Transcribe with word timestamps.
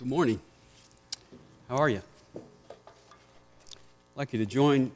Good 0.00 0.08
morning. 0.08 0.40
How 1.68 1.76
are 1.76 1.90
you? 1.90 2.00
I'd 2.34 2.40
like 4.16 4.32
you 4.32 4.38
to 4.38 4.46
join 4.46 4.92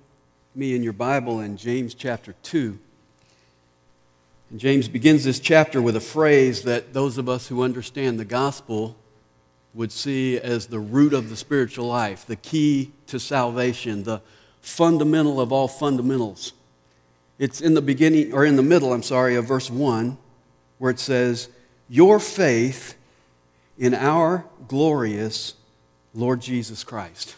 me 0.55 0.75
in 0.75 0.83
your 0.83 0.95
Bible 0.95 1.41
in 1.41 1.59
James 1.59 1.93
chapter 1.93 2.35
2. 2.43 2.79
And 4.49 4.59
James 4.59 4.89
begins 4.89 5.23
this 5.25 5.41
chapter 5.41 5.83
with 5.83 5.95
a 5.95 6.01
phrase 6.01 6.63
that 6.63 6.95
those 6.95 7.19
of 7.19 7.29
us 7.29 7.49
who 7.49 7.63
understand 7.63 8.19
the 8.19 8.25
gospel 8.25 8.97
would 9.75 9.93
see 9.93 10.39
as 10.39 10.69
the 10.69 10.81
root 10.81 11.13
of 11.13 11.29
the 11.29 11.37
spiritual 11.37 11.87
life, 11.87 12.25
the 12.25 12.37
key 12.37 12.91
to 13.09 13.21
salvation, 13.21 14.05
the 14.05 14.23
fundamental 14.63 15.39
of 15.39 15.53
all 15.53 15.69
fundamentals. 15.69 16.55
It's 17.39 17.61
in 17.61 17.75
the 17.75 17.83
beginning, 17.83 18.33
or 18.33 18.47
in 18.47 18.57
the 18.57 18.63
middle, 18.63 18.95
I'm 18.95 19.03
sorry, 19.03 19.37
of 19.37 19.45
verse 19.45 19.71
1, 19.71 20.17
where 20.79 20.91
it 20.91 20.99
says, 20.99 21.51
Your 21.91 22.19
faith 22.19 22.97
in 23.79 23.95
our 23.95 24.45
glorious 24.69 25.55
Lord 26.15 26.41
Jesus 26.41 26.85
Christ. 26.85 27.37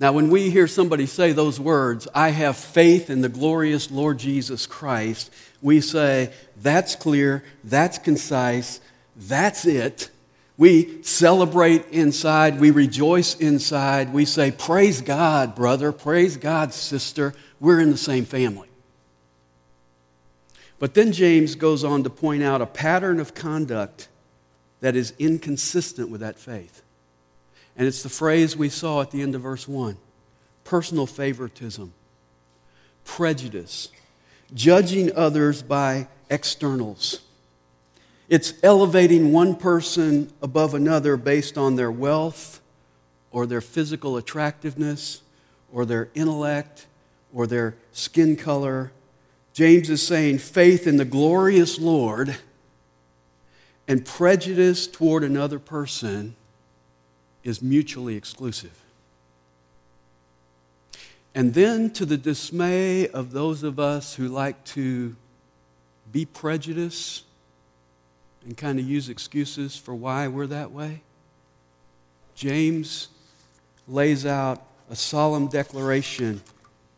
Now, 0.00 0.12
when 0.12 0.30
we 0.30 0.50
hear 0.50 0.66
somebody 0.66 1.06
say 1.06 1.32
those 1.32 1.60
words, 1.60 2.08
I 2.14 2.30
have 2.30 2.56
faith 2.56 3.08
in 3.08 3.20
the 3.20 3.28
glorious 3.28 3.90
Lord 3.90 4.18
Jesus 4.18 4.66
Christ, 4.66 5.32
we 5.60 5.80
say, 5.80 6.32
that's 6.60 6.96
clear, 6.96 7.44
that's 7.62 7.98
concise, 7.98 8.80
that's 9.16 9.64
it. 9.64 10.10
We 10.58 11.02
celebrate 11.02 11.86
inside, 11.90 12.58
we 12.58 12.72
rejoice 12.72 13.36
inside, 13.36 14.12
we 14.12 14.24
say, 14.24 14.50
Praise 14.50 15.00
God, 15.00 15.54
brother, 15.54 15.92
praise 15.92 16.36
God, 16.36 16.74
sister, 16.74 17.32
we're 17.60 17.80
in 17.80 17.90
the 17.90 17.96
same 17.96 18.24
family. 18.24 18.68
But 20.80 20.94
then 20.94 21.12
James 21.12 21.54
goes 21.54 21.84
on 21.84 22.02
to 22.02 22.10
point 22.10 22.42
out 22.42 22.60
a 22.60 22.66
pattern 22.66 23.20
of 23.20 23.34
conduct 23.34 24.08
that 24.82 24.96
is 24.96 25.14
inconsistent 25.18 26.10
with 26.10 26.20
that 26.20 26.38
faith. 26.38 26.82
And 27.76 27.88
it's 27.88 28.02
the 28.02 28.10
phrase 28.10 28.56
we 28.56 28.68
saw 28.68 29.00
at 29.00 29.10
the 29.10 29.22
end 29.22 29.34
of 29.34 29.40
verse 29.40 29.66
1 29.66 29.96
personal 30.64 31.06
favoritism, 31.06 31.92
prejudice, 33.04 33.88
judging 34.54 35.14
others 35.16 35.62
by 35.62 36.06
externals. 36.30 37.22
It's 38.28 38.54
elevating 38.62 39.32
one 39.32 39.56
person 39.56 40.32
above 40.40 40.74
another 40.74 41.16
based 41.16 41.58
on 41.58 41.76
their 41.76 41.90
wealth 41.90 42.60
or 43.30 43.46
their 43.46 43.60
physical 43.60 44.16
attractiveness 44.16 45.22
or 45.72 45.84
their 45.84 46.08
intellect 46.14 46.86
or 47.32 47.46
their 47.46 47.74
skin 47.92 48.36
color. 48.36 48.92
James 49.52 49.90
is 49.90 50.06
saying 50.06 50.38
faith 50.38 50.86
in 50.86 50.96
the 50.96 51.04
glorious 51.04 51.78
Lord 51.78 52.36
and 53.88 54.04
prejudice 54.04 54.86
toward 54.86 55.24
another 55.24 55.58
person 55.58 56.36
is 57.44 57.60
mutually 57.60 58.16
exclusive. 58.16 58.78
And 61.34 61.54
then, 61.54 61.90
to 61.92 62.04
the 62.04 62.18
dismay 62.18 63.08
of 63.08 63.32
those 63.32 63.62
of 63.62 63.80
us 63.80 64.14
who 64.14 64.28
like 64.28 64.64
to 64.66 65.16
be 66.10 66.26
prejudiced 66.26 67.24
and 68.44 68.56
kind 68.56 68.78
of 68.78 68.86
use 68.86 69.08
excuses 69.08 69.76
for 69.76 69.94
why 69.94 70.28
we're 70.28 70.46
that 70.48 70.72
way, 70.72 71.02
James 72.34 73.08
lays 73.88 74.26
out 74.26 74.62
a 74.90 74.96
solemn 74.96 75.48
declaration 75.48 76.42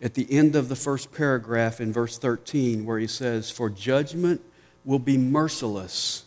at 0.02 0.14
the 0.14 0.30
end 0.30 0.56
of 0.56 0.68
the 0.68 0.76
first 0.76 1.12
paragraph 1.12 1.80
in 1.80 1.92
verse 1.92 2.18
13, 2.18 2.84
where 2.84 2.98
he 2.98 3.06
says, 3.06 3.50
For 3.50 3.70
judgment 3.70 4.42
will 4.84 4.98
be 4.98 5.16
merciless 5.16 6.24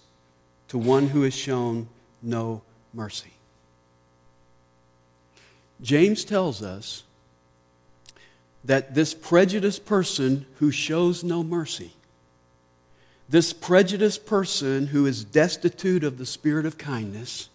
to 0.69 0.77
one 0.77 1.07
who 1.09 1.21
has 1.21 1.33
shown 1.33 1.87
no 2.21 2.61
mercy. 2.93 3.31
James 5.81 6.25
tells 6.25 6.63
us 6.63 7.03
that 8.63 8.95
this 8.95 9.13
prejudiced 9.13 9.85
person 9.85 10.45
who 10.59 10.72
shows 10.72 11.23
no 11.23 11.44
mercy, 11.44 11.94
this 13.29 13.53
prejudiced 13.53 14.25
person 14.25 14.88
who 14.88 15.06
is 15.06 15.23
destitute 15.23 16.03
of 16.03 16.17
the 16.17 16.25
spirit 16.25 16.66
of 16.66 16.77
kindness, 16.77 17.50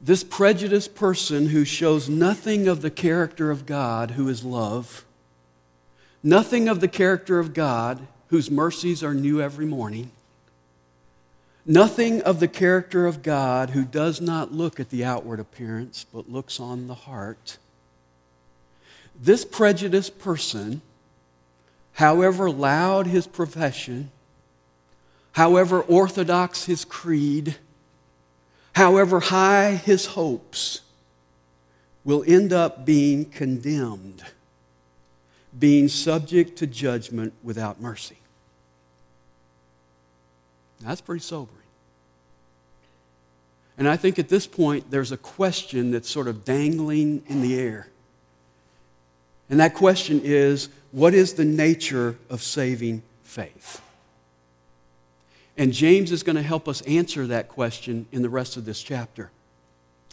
this 0.00 0.24
prejudiced 0.24 0.94
person 0.94 1.48
who 1.48 1.64
shows 1.64 2.08
nothing 2.08 2.68
of 2.68 2.80
the 2.80 2.90
character 2.90 3.50
of 3.50 3.66
God, 3.66 4.12
who 4.12 4.28
is 4.28 4.44
love, 4.44 5.04
nothing 6.22 6.68
of 6.68 6.80
the 6.80 6.88
character 6.88 7.38
of 7.38 7.52
God, 7.52 8.06
whose 8.28 8.50
mercies 8.50 9.02
are 9.02 9.14
new 9.14 9.42
every 9.42 9.66
morning, 9.66 10.10
Nothing 11.70 12.20
of 12.22 12.40
the 12.40 12.48
character 12.48 13.06
of 13.06 13.22
God 13.22 13.70
who 13.70 13.84
does 13.84 14.20
not 14.20 14.50
look 14.50 14.80
at 14.80 14.90
the 14.90 15.04
outward 15.04 15.38
appearance 15.38 16.04
but 16.12 16.28
looks 16.28 16.58
on 16.58 16.88
the 16.88 16.96
heart. 16.96 17.58
This 19.14 19.44
prejudiced 19.44 20.18
person, 20.18 20.82
however 21.92 22.50
loud 22.50 23.06
his 23.06 23.28
profession, 23.28 24.10
however 25.30 25.80
orthodox 25.80 26.64
his 26.64 26.84
creed, 26.84 27.54
however 28.74 29.20
high 29.20 29.76
his 29.76 30.06
hopes, 30.06 30.80
will 32.02 32.24
end 32.26 32.52
up 32.52 32.84
being 32.84 33.24
condemned, 33.26 34.24
being 35.56 35.86
subject 35.86 36.58
to 36.58 36.66
judgment 36.66 37.32
without 37.44 37.80
mercy. 37.80 38.18
That's 40.80 41.00
pretty 41.00 41.22
sobering. 41.22 41.59
And 43.78 43.88
I 43.88 43.96
think 43.96 44.18
at 44.18 44.28
this 44.28 44.46
point, 44.46 44.90
there's 44.90 45.12
a 45.12 45.16
question 45.16 45.90
that's 45.90 46.10
sort 46.10 46.28
of 46.28 46.44
dangling 46.44 47.22
in 47.28 47.40
the 47.40 47.58
air. 47.58 47.88
And 49.48 49.58
that 49.60 49.74
question 49.74 50.20
is 50.22 50.68
what 50.92 51.14
is 51.14 51.34
the 51.34 51.44
nature 51.44 52.16
of 52.28 52.42
saving 52.42 53.02
faith? 53.22 53.80
And 55.56 55.72
James 55.72 56.12
is 56.12 56.22
going 56.22 56.36
to 56.36 56.42
help 56.42 56.68
us 56.68 56.80
answer 56.82 57.26
that 57.26 57.48
question 57.48 58.06
in 58.12 58.22
the 58.22 58.28
rest 58.28 58.56
of 58.56 58.64
this 58.64 58.82
chapter. 58.82 59.30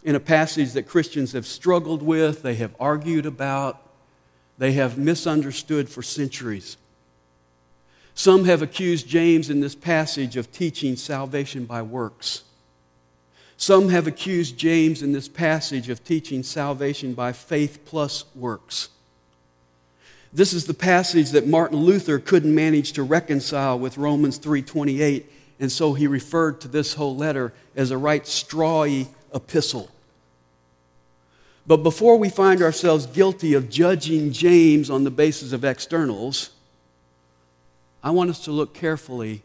In 0.04 0.16
a 0.16 0.20
passage 0.20 0.74
that 0.74 0.88
Christians 0.88 1.32
have 1.32 1.46
struggled 1.46 2.02
with, 2.02 2.42
they 2.42 2.56
have 2.56 2.76
argued 2.80 3.26
about, 3.26 3.82
they 4.58 4.74
have 4.74 4.98
misunderstood 4.98 5.90
for 5.90 6.02
centuries. 6.02 6.78
Some 8.14 8.46
have 8.46 8.62
accused 8.62 9.08
James 9.08 9.50
in 9.50 9.60
this 9.60 9.76
passage 9.76 10.38
of 10.38 10.52
teaching 10.52 10.96
salvation 10.96 11.66
by 11.66 11.82
works. 11.82 12.44
Some 13.58 13.90
have 13.90 14.06
accused 14.06 14.58
James 14.58 15.02
in 15.02 15.12
this 15.12 15.28
passage 15.28 15.90
of 15.90 16.04
teaching 16.04 16.44
salvation 16.44 17.14
by 17.14 17.34
faith 17.34 17.80
plus 17.86 18.26
works. 18.36 18.90
This 20.32 20.54
is 20.54 20.66
the 20.66 20.76
passage 20.76 21.32
that 21.32 21.48
Martin 21.48 21.80
Luther 21.80 22.20
couldn't 22.20 22.54
manage 22.54 22.94
to 22.94 23.04
reconcile 23.04 23.80
with 23.80 23.98
Romans 23.98 24.38
3:28, 24.38 25.26
and 25.60 25.72
so 25.72 25.94
he 25.94 26.06
referred 26.06 26.62
to 26.62 26.68
this 26.68 26.94
whole 26.94 27.16
letter 27.16 27.52
as 27.76 27.90
a 27.90 27.98
right 27.98 28.24
strawy 28.26 29.08
epistle. 29.34 29.90
But 31.66 31.78
before 31.78 32.18
we 32.18 32.30
find 32.30 32.62
ourselves 32.62 33.08
guilty 33.08 33.56
of 33.56 33.70
judging 33.70 34.32
James 34.32 34.90
on 34.90 35.04
the 35.04 35.12
basis 35.12 35.52
of 35.52 35.66
externals, 35.66 36.52
I 38.04 38.12
want 38.12 38.30
us 38.30 38.44
to 38.46 38.52
look 38.52 38.76
carefully 38.76 39.42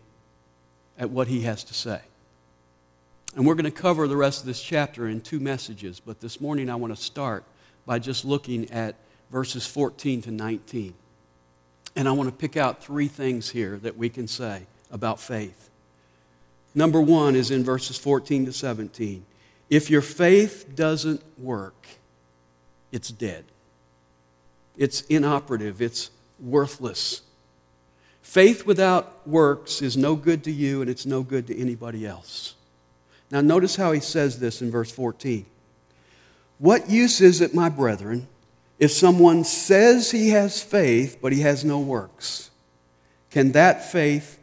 at 0.98 1.10
what 1.10 1.28
he 1.28 1.40
has 1.40 1.64
to 1.64 1.74
say. 1.74 2.02
And 3.34 3.46
we're 3.46 3.54
going 3.54 3.64
to 3.64 3.70
cover 3.70 4.06
the 4.06 4.16
rest 4.16 4.40
of 4.40 4.46
this 4.46 4.62
chapter 4.62 5.08
in 5.08 5.22
two 5.22 5.40
messages, 5.40 6.00
but 6.00 6.20
this 6.20 6.40
morning 6.40 6.68
I 6.68 6.74
want 6.74 6.94
to 6.94 7.02
start 7.02 7.44
by 7.86 7.98
just 7.98 8.24
looking 8.24 8.70
at 8.70 8.96
verses 9.30 9.66
14 9.66 10.22
to 10.22 10.30
19. 10.30 10.94
And 11.96 12.08
I 12.08 12.12
want 12.12 12.28
to 12.28 12.34
pick 12.34 12.56
out 12.56 12.84
three 12.84 13.08
things 13.08 13.50
here 13.50 13.78
that 13.78 13.96
we 13.96 14.10
can 14.10 14.28
say 14.28 14.66
about 14.90 15.18
faith. 15.18 15.70
Number 16.74 17.00
one 17.00 17.34
is 17.34 17.50
in 17.50 17.64
verses 17.64 17.96
14 17.98 18.46
to 18.46 18.52
17. 18.52 19.24
If 19.70 19.88
your 19.88 20.02
faith 20.02 20.74
doesn't 20.74 21.22
work, 21.38 21.86
it's 22.90 23.10
dead, 23.10 23.44
it's 24.76 25.00
inoperative, 25.02 25.80
it's 25.80 26.10
worthless. 26.38 27.22
Faith 28.20 28.66
without 28.66 29.26
works 29.26 29.80
is 29.80 29.96
no 29.96 30.16
good 30.16 30.44
to 30.44 30.52
you 30.52 30.82
and 30.82 30.90
it's 30.90 31.06
no 31.06 31.22
good 31.22 31.46
to 31.46 31.58
anybody 31.58 32.06
else. 32.06 32.56
Now, 33.32 33.40
notice 33.40 33.76
how 33.76 33.92
he 33.92 34.00
says 34.00 34.38
this 34.38 34.60
in 34.60 34.70
verse 34.70 34.92
14. 34.92 35.46
What 36.58 36.90
use 36.90 37.22
is 37.22 37.40
it, 37.40 37.54
my 37.54 37.70
brethren, 37.70 38.28
if 38.78 38.92
someone 38.92 39.42
says 39.44 40.10
he 40.10 40.28
has 40.28 40.62
faith, 40.62 41.16
but 41.22 41.32
he 41.32 41.40
has 41.40 41.64
no 41.64 41.80
works? 41.80 42.50
Can 43.30 43.52
that 43.52 43.90
faith 43.90 44.38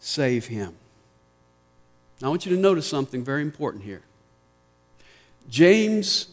save 0.00 0.46
him? 0.46 0.74
Now, 2.22 2.28
I 2.28 2.30
want 2.30 2.46
you 2.46 2.56
to 2.56 2.60
notice 2.60 2.88
something 2.88 3.22
very 3.22 3.42
important 3.42 3.84
here. 3.84 4.00
James 5.50 6.28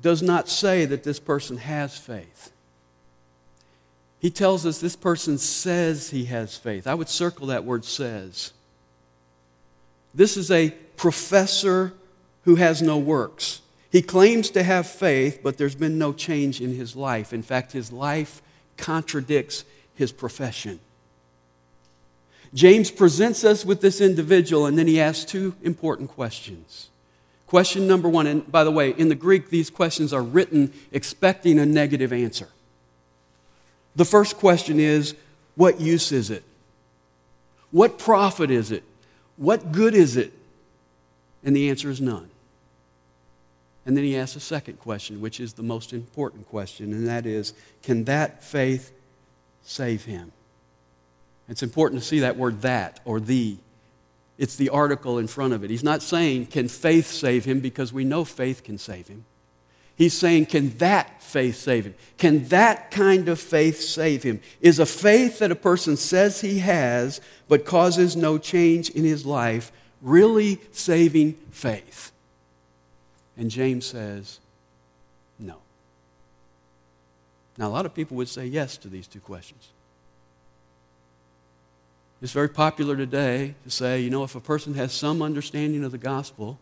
does 0.00 0.22
not 0.22 0.48
say 0.48 0.84
that 0.84 1.02
this 1.02 1.18
person 1.18 1.56
has 1.56 1.98
faith. 1.98 2.52
He 4.20 4.30
tells 4.30 4.64
us 4.64 4.80
this 4.80 4.94
person 4.94 5.38
says 5.38 6.10
he 6.10 6.26
has 6.26 6.56
faith. 6.56 6.86
I 6.86 6.94
would 6.94 7.08
circle 7.08 7.48
that 7.48 7.64
word 7.64 7.84
says. 7.84 8.52
This 10.16 10.38
is 10.38 10.50
a 10.50 10.70
professor 10.96 11.92
who 12.44 12.56
has 12.56 12.80
no 12.80 12.96
works. 12.96 13.60
He 13.90 14.00
claims 14.00 14.50
to 14.50 14.62
have 14.62 14.86
faith, 14.86 15.40
but 15.42 15.58
there's 15.58 15.74
been 15.74 15.98
no 15.98 16.12
change 16.12 16.60
in 16.60 16.74
his 16.74 16.96
life. 16.96 17.32
In 17.32 17.42
fact, 17.42 17.72
his 17.72 17.92
life 17.92 18.42
contradicts 18.78 19.64
his 19.94 20.12
profession. 20.12 20.80
James 22.54 22.90
presents 22.90 23.44
us 23.44 23.64
with 23.64 23.82
this 23.82 24.00
individual, 24.00 24.64
and 24.64 24.78
then 24.78 24.86
he 24.86 24.98
asks 24.98 25.24
two 25.24 25.54
important 25.62 26.10
questions. 26.10 26.88
Question 27.46 27.86
number 27.86 28.08
one, 28.08 28.26
and 28.26 28.50
by 28.50 28.64
the 28.64 28.70
way, 28.70 28.90
in 28.90 29.08
the 29.08 29.14
Greek, 29.14 29.50
these 29.50 29.68
questions 29.68 30.12
are 30.12 30.22
written 30.22 30.72
expecting 30.92 31.58
a 31.58 31.66
negative 31.66 32.12
answer. 32.12 32.48
The 33.94 34.04
first 34.06 34.36
question 34.36 34.80
is 34.80 35.14
What 35.56 35.80
use 35.80 36.10
is 36.10 36.30
it? 36.30 36.44
What 37.70 37.98
profit 37.98 38.50
is 38.50 38.70
it? 38.70 38.82
What 39.36 39.72
good 39.72 39.94
is 39.94 40.16
it? 40.16 40.32
And 41.44 41.54
the 41.54 41.68
answer 41.68 41.90
is 41.90 42.00
none. 42.00 42.30
And 43.84 43.96
then 43.96 44.02
he 44.02 44.16
asks 44.16 44.34
a 44.34 44.40
second 44.40 44.80
question, 44.80 45.20
which 45.20 45.38
is 45.38 45.52
the 45.52 45.62
most 45.62 45.92
important 45.92 46.48
question, 46.48 46.92
and 46.92 47.06
that 47.06 47.24
is 47.24 47.54
Can 47.82 48.04
that 48.04 48.42
faith 48.42 48.92
save 49.62 50.04
him? 50.04 50.32
It's 51.48 51.62
important 51.62 52.02
to 52.02 52.06
see 52.06 52.20
that 52.20 52.36
word 52.36 52.62
that 52.62 53.00
or 53.04 53.20
the. 53.20 53.58
It's 54.38 54.56
the 54.56 54.68
article 54.68 55.18
in 55.18 55.28
front 55.28 55.54
of 55.54 55.64
it. 55.64 55.70
He's 55.70 55.84
not 55.84 56.02
saying, 56.02 56.46
Can 56.46 56.68
faith 56.68 57.06
save 57.06 57.44
him? 57.44 57.60
because 57.60 57.92
we 57.92 58.04
know 58.04 58.24
faith 58.24 58.64
can 58.64 58.76
save 58.76 59.08
him. 59.08 59.24
He's 59.96 60.14
saying, 60.14 60.46
Can 60.46 60.76
that 60.78 61.22
faith 61.22 61.56
save 61.56 61.86
him? 61.86 61.94
Can 62.18 62.46
that 62.48 62.90
kind 62.90 63.28
of 63.28 63.40
faith 63.40 63.80
save 63.80 64.22
him? 64.22 64.40
Is 64.60 64.78
a 64.78 64.86
faith 64.86 65.38
that 65.38 65.50
a 65.50 65.56
person 65.56 65.96
says 65.96 66.40
he 66.40 66.58
has 66.60 67.20
but 67.48 67.64
causes 67.64 68.14
no 68.14 68.38
change 68.38 68.90
in 68.90 69.04
his 69.04 69.24
life 69.24 69.72
really 70.02 70.60
saving 70.70 71.32
faith? 71.50 72.12
And 73.36 73.50
James 73.50 73.86
says, 73.86 74.38
No. 75.38 75.56
Now, 77.58 77.68
a 77.68 77.70
lot 77.70 77.86
of 77.86 77.94
people 77.94 78.18
would 78.18 78.28
say 78.28 78.46
yes 78.46 78.76
to 78.78 78.88
these 78.88 79.06
two 79.06 79.20
questions. 79.20 79.68
It's 82.20 82.32
very 82.32 82.48
popular 82.48 82.96
today 82.96 83.54
to 83.64 83.70
say, 83.70 84.00
you 84.00 84.10
know, 84.10 84.24
if 84.24 84.34
a 84.34 84.40
person 84.40 84.74
has 84.74 84.92
some 84.92 85.20
understanding 85.20 85.84
of 85.84 85.92
the 85.92 85.98
gospel 85.98 86.58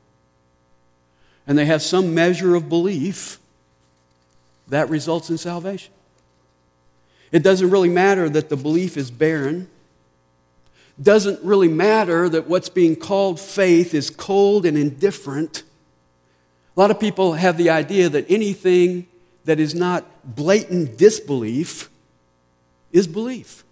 and 1.46 1.58
they 1.58 1.66
have 1.66 1.82
some 1.82 2.14
measure 2.14 2.54
of 2.54 2.68
belief, 2.68 3.38
that 4.68 4.88
results 4.88 5.28
in 5.28 5.38
salvation. 5.38 5.92
It 7.30 7.42
doesn't 7.42 7.70
really 7.70 7.88
matter 7.88 8.28
that 8.28 8.48
the 8.48 8.56
belief 8.56 8.96
is 8.96 9.10
barren. 9.10 9.68
Doesn't 11.02 11.42
really 11.42 11.68
matter 11.68 12.28
that 12.28 12.48
what's 12.48 12.68
being 12.68 12.96
called 12.96 13.40
faith 13.40 13.92
is 13.92 14.08
cold 14.08 14.64
and 14.64 14.78
indifferent. 14.78 15.64
A 16.76 16.80
lot 16.80 16.90
of 16.90 17.00
people 17.00 17.34
have 17.34 17.56
the 17.56 17.70
idea 17.70 18.08
that 18.08 18.24
anything 18.30 19.06
that 19.44 19.60
is 19.60 19.74
not 19.74 20.06
blatant 20.24 20.96
disbelief 20.96 21.90
is 22.92 23.06
belief. 23.06 23.64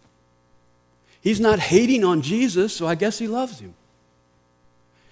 He's 1.20 1.40
not 1.40 1.60
hating 1.60 2.04
on 2.04 2.20
Jesus, 2.20 2.74
so 2.74 2.86
I 2.86 2.96
guess 2.96 3.18
he 3.18 3.28
loves 3.28 3.60
him. 3.60 3.74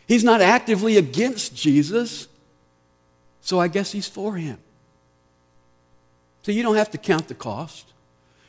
He's 0.08 0.24
not 0.24 0.40
actively 0.40 0.96
against 0.96 1.54
Jesus, 1.54 2.26
so 3.40 3.58
I 3.58 3.68
guess 3.68 3.92
he's 3.92 4.06
for 4.06 4.34
him. 4.34 4.58
So 6.42 6.52
you 6.52 6.62
don't 6.62 6.76
have 6.76 6.90
to 6.90 6.98
count 6.98 7.28
the 7.28 7.34
cost. 7.34 7.86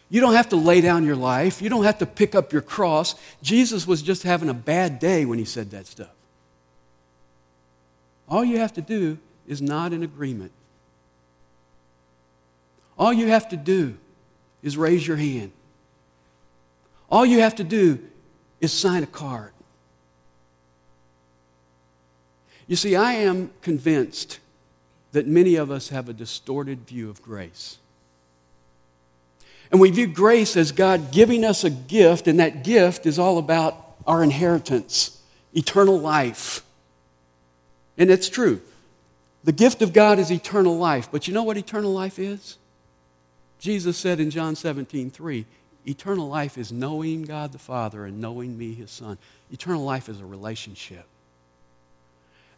You 0.09 0.19
don't 0.19 0.33
have 0.33 0.49
to 0.49 0.57
lay 0.57 0.81
down 0.81 1.05
your 1.05 1.15
life. 1.15 1.61
You 1.61 1.69
don't 1.69 1.85
have 1.85 1.99
to 1.99 2.05
pick 2.05 2.35
up 2.35 2.51
your 2.51 2.61
cross. 2.61 3.15
Jesus 3.41 3.87
was 3.87 4.01
just 4.01 4.23
having 4.23 4.49
a 4.49 4.53
bad 4.53 4.99
day 4.99 5.23
when 5.23 5.39
he 5.39 5.45
said 5.45 5.71
that 5.71 5.87
stuff. 5.87 6.11
All 8.27 8.43
you 8.43 8.59
have 8.59 8.73
to 8.73 8.81
do 8.81 9.17
is 9.47 9.61
nod 9.61 9.93
in 9.93 10.03
agreement. 10.03 10.51
All 12.97 13.13
you 13.13 13.27
have 13.27 13.49
to 13.49 13.57
do 13.57 13.97
is 14.61 14.77
raise 14.77 15.07
your 15.07 15.17
hand. 15.17 15.51
All 17.09 17.25
you 17.25 17.39
have 17.39 17.55
to 17.55 17.63
do 17.63 17.99
is 18.59 18.71
sign 18.71 19.03
a 19.03 19.07
card. 19.07 19.53
You 22.67 22.75
see, 22.75 22.95
I 22.95 23.13
am 23.13 23.51
convinced 23.61 24.40
that 25.11 25.27
many 25.27 25.55
of 25.55 25.71
us 25.71 25.89
have 25.89 26.07
a 26.09 26.13
distorted 26.13 26.87
view 26.87 27.09
of 27.09 27.21
grace. 27.21 27.77
And 29.71 29.79
we 29.79 29.89
view 29.91 30.07
grace 30.07 30.57
as 30.57 30.71
God 30.71 31.11
giving 31.11 31.45
us 31.45 31.63
a 31.63 31.69
gift, 31.69 32.27
and 32.27 32.39
that 32.39 32.63
gift 32.63 33.05
is 33.05 33.17
all 33.17 33.37
about 33.37 33.95
our 34.05 34.23
inheritance, 34.23 35.21
eternal 35.53 35.99
life. 35.99 36.63
And 37.97 38.09
it's 38.09 38.29
true. 38.29 38.61
The 39.43 39.51
gift 39.51 39.81
of 39.81 39.93
God 39.93 40.19
is 40.19 40.31
eternal 40.31 40.77
life. 40.77 41.09
But 41.11 41.27
you 41.27 41.33
know 41.33 41.43
what 41.43 41.57
eternal 41.57 41.93
life 41.93 42.19
is? 42.19 42.57
Jesus 43.59 43.97
said 43.97 44.19
in 44.19 44.29
John 44.29 44.55
17, 44.55 45.09
3, 45.09 45.45
Eternal 45.85 46.27
life 46.27 46.57
is 46.57 46.71
knowing 46.71 47.23
God 47.23 47.51
the 47.51 47.57
Father 47.57 48.05
and 48.05 48.21
knowing 48.21 48.57
me, 48.57 48.73
his 48.73 48.91
Son. 48.91 49.17
Eternal 49.51 49.83
life 49.83 50.09
is 50.09 50.19
a 50.19 50.25
relationship. 50.25 51.05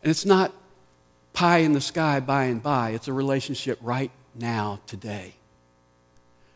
And 0.01 0.09
it's 0.09 0.25
not 0.25 0.51
pie 1.33 1.59
in 1.59 1.73
the 1.73 1.81
sky 1.81 2.19
by 2.19 2.45
and 2.45 2.61
by, 2.61 2.91
it's 2.91 3.07
a 3.07 3.13
relationship 3.13 3.79
right 3.81 4.11
now, 4.35 4.79
today. 4.87 5.33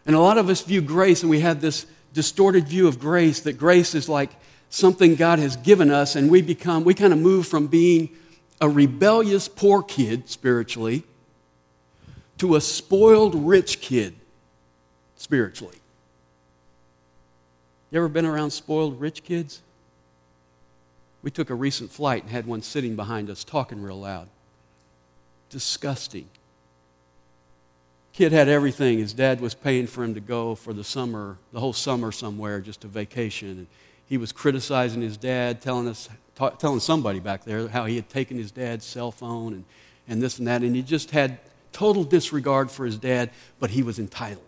And 0.06 0.16
a 0.16 0.20
lot 0.20 0.38
of 0.38 0.50
us 0.50 0.62
view 0.62 0.82
grace, 0.82 1.22
and 1.22 1.30
we 1.30 1.42
have 1.42 1.60
this 1.60 1.86
distorted 2.14 2.68
view 2.68 2.88
of 2.88 3.00
grace 3.00 3.42
that 3.42 3.54
grace 3.54 3.94
is 3.94 4.08
like 4.08 4.32
something 4.70 5.16
God 5.16 5.40
has 5.40 5.56
given 5.58 5.92
us, 5.92 6.16
and 6.16 6.32
we 6.32 6.42
become, 6.42 6.84
we 6.84 6.94
kind 6.94 7.12
of 7.12 7.20
move 7.20 7.48
from 7.48 7.68
being 7.68 8.10
a 8.62 8.70
rebellious 8.70 9.48
poor 9.48 9.84
kid 9.84 10.30
spiritually 10.30 11.04
to 12.38 12.56
a 12.56 12.62
spoiled 12.62 13.36
rich 13.36 13.82
kid 13.82 14.16
spiritually. 15.16 15.78
You 17.92 18.00
ever 18.00 18.10
been 18.10 18.26
around 18.26 18.52
spoiled 18.52 19.00
rich 19.00 19.24
kids? 19.24 19.62
We 21.24 21.32
took 21.32 21.50
a 21.50 21.56
recent 21.56 21.92
flight 21.92 22.24
and 22.24 22.32
had 22.32 22.46
one 22.46 22.62
sitting 22.62 22.96
behind 22.96 23.30
us 23.30 23.44
talking 23.44 23.82
real 23.82 24.00
loud. 24.00 24.28
Disgusting. 25.50 26.30
Kid 28.14 28.32
had 28.32 28.48
everything. 28.48 28.98
His 28.98 29.14
dad 29.14 29.40
was 29.42 29.54
paying 29.54 29.86
for 29.86 30.04
him 30.04 30.16
to 30.16 30.20
go 30.20 30.56
for 30.56 30.74
the 30.74 30.84
summer, 30.84 31.38
the 31.54 31.60
whole 31.60 31.74
summer 31.74 32.12
somewhere, 32.12 32.60
just 32.60 32.84
a 32.84 32.88
vacation. 32.88 33.50
And 33.50 33.68
he 34.08 34.18
was 34.18 34.31
criticizing 34.31 35.02
his 35.02 35.18
dad, 35.18 35.62
telling 35.62 35.88
us, 35.88 36.10
ta- 36.36 36.50
telling 36.50 36.80
somebody 36.80 37.19
back 37.19 37.44
there 37.44 37.68
how 37.68 37.86
he 37.86 37.95
had 37.95 38.10
taken 38.10 38.38
his 38.38 38.50
dad's 38.50 38.86
cell 38.86 39.12
phone 39.12 39.54
and, 39.54 39.66
and 40.07 40.21
this 40.21 40.40
and 40.40 40.48
that. 40.48 40.64
And 40.64 40.76
he 40.76 40.81
just 40.81 41.12
had 41.12 41.38
total 41.71 42.04
disregard 42.04 42.71
for 42.71 42.86
his 42.86 42.98
dad, 42.98 43.30
but 43.60 43.69
he 43.69 43.83
was 43.83 44.00
entitled. 44.00 44.44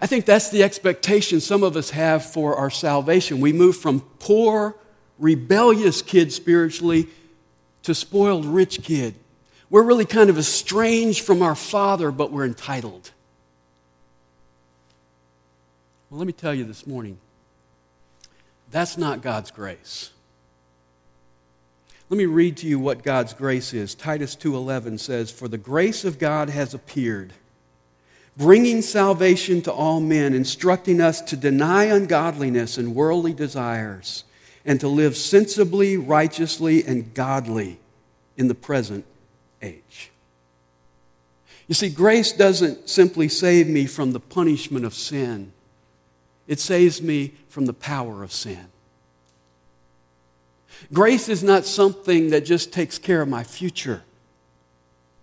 I 0.00 0.06
think 0.06 0.24
that's 0.24 0.50
the 0.50 0.62
expectation 0.62 1.40
some 1.40 1.62
of 1.62 1.76
us 1.76 1.90
have 1.90 2.24
for 2.24 2.56
our 2.56 2.68
salvation. 2.68 3.40
We 3.40 3.52
move 3.52 3.76
from 3.76 4.00
poor, 4.18 4.74
rebellious 5.18 6.02
kid 6.02 6.32
spiritually 6.32 7.08
to 7.84 7.94
spoiled 7.94 8.44
rich 8.44 8.82
kid. 8.82 9.14
We're 9.70 9.82
really 9.82 10.04
kind 10.04 10.28
of 10.30 10.38
estranged 10.38 11.24
from 11.24 11.42
our 11.42 11.54
Father, 11.54 12.10
but 12.10 12.30
we're 12.30 12.44
entitled. 12.44 13.10
Well, 16.10 16.18
let 16.18 16.26
me 16.26 16.32
tell 16.32 16.54
you 16.54 16.64
this 16.64 16.86
morning 16.86 17.18
that's 18.70 18.98
not 18.98 19.22
God's 19.22 19.50
grace. 19.50 20.10
Let 22.10 22.18
me 22.18 22.26
read 22.26 22.56
to 22.58 22.66
you 22.66 22.78
what 22.78 23.02
God's 23.02 23.32
grace 23.32 23.72
is. 23.72 23.94
Titus 23.94 24.34
2:11 24.34 24.98
says, 24.98 25.30
"For 25.30 25.48
the 25.48 25.58
grace 25.58 26.04
of 26.04 26.18
God 26.18 26.50
has 26.50 26.74
appeared, 26.74 27.32
bringing 28.36 28.82
salvation 28.82 29.62
to 29.62 29.72
all 29.72 30.00
men, 30.00 30.34
instructing 30.34 31.00
us 31.00 31.20
to 31.22 31.36
deny 31.36 31.84
ungodliness 31.84 32.76
and 32.76 32.94
worldly 32.94 33.32
desires, 33.32 34.24
and 34.64 34.80
to 34.80 34.88
live 34.88 35.16
sensibly, 35.16 35.96
righteously, 35.96 36.84
and 36.84 37.12
godly 37.14 37.78
in 38.36 38.48
the 38.48 38.54
present 38.54 39.04
age. 39.62 40.10
You 41.66 41.74
see, 41.74 41.88
grace 41.88 42.32
doesn't 42.32 42.88
simply 42.88 43.28
save 43.28 43.68
me 43.68 43.86
from 43.86 44.12
the 44.12 44.20
punishment 44.20 44.84
of 44.84 44.94
sin, 44.94 45.52
it 46.46 46.60
saves 46.60 47.00
me 47.00 47.34
from 47.48 47.66
the 47.66 47.72
power 47.72 48.22
of 48.22 48.32
sin. 48.32 48.66
Grace 50.92 51.28
is 51.28 51.42
not 51.42 51.64
something 51.64 52.30
that 52.30 52.44
just 52.44 52.72
takes 52.72 52.98
care 52.98 53.22
of 53.22 53.28
my 53.28 53.44
future, 53.44 54.02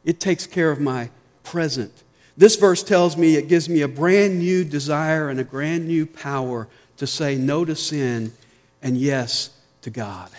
it 0.04 0.20
takes 0.20 0.48
care 0.48 0.72
of 0.72 0.80
my 0.80 1.10
present. 1.44 2.04
This 2.38 2.56
verse 2.56 2.82
tells 2.82 3.18
me 3.18 3.36
it 3.36 3.50
gives 3.50 3.68
me 3.68 3.82
a 3.82 3.88
brand 3.88 4.40
new 4.40 4.64
desire 4.64 5.30
and 5.30 5.40
a 5.40 5.44
brand 5.44 5.88
new 5.88 6.06
power 6.06 6.68
to 6.98 7.06
say 7.06 7.36
no 7.36 7.66
to 7.66 7.76
sin 7.76 8.32
and 8.82 8.98
yes 8.98 9.52
to 9.82 9.90
God. 9.90 10.30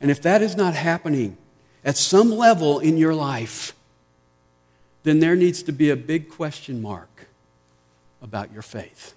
And 0.00 0.10
if 0.10 0.20
that 0.22 0.42
is 0.42 0.56
not 0.56 0.74
happening 0.74 1.36
at 1.84 1.96
some 1.96 2.30
level 2.30 2.78
in 2.78 2.96
your 2.96 3.14
life, 3.14 3.74
then 5.02 5.20
there 5.20 5.36
needs 5.36 5.62
to 5.64 5.72
be 5.72 5.90
a 5.90 5.96
big 5.96 6.28
question 6.28 6.80
mark 6.80 7.26
about 8.22 8.52
your 8.52 8.62
faith. 8.62 9.14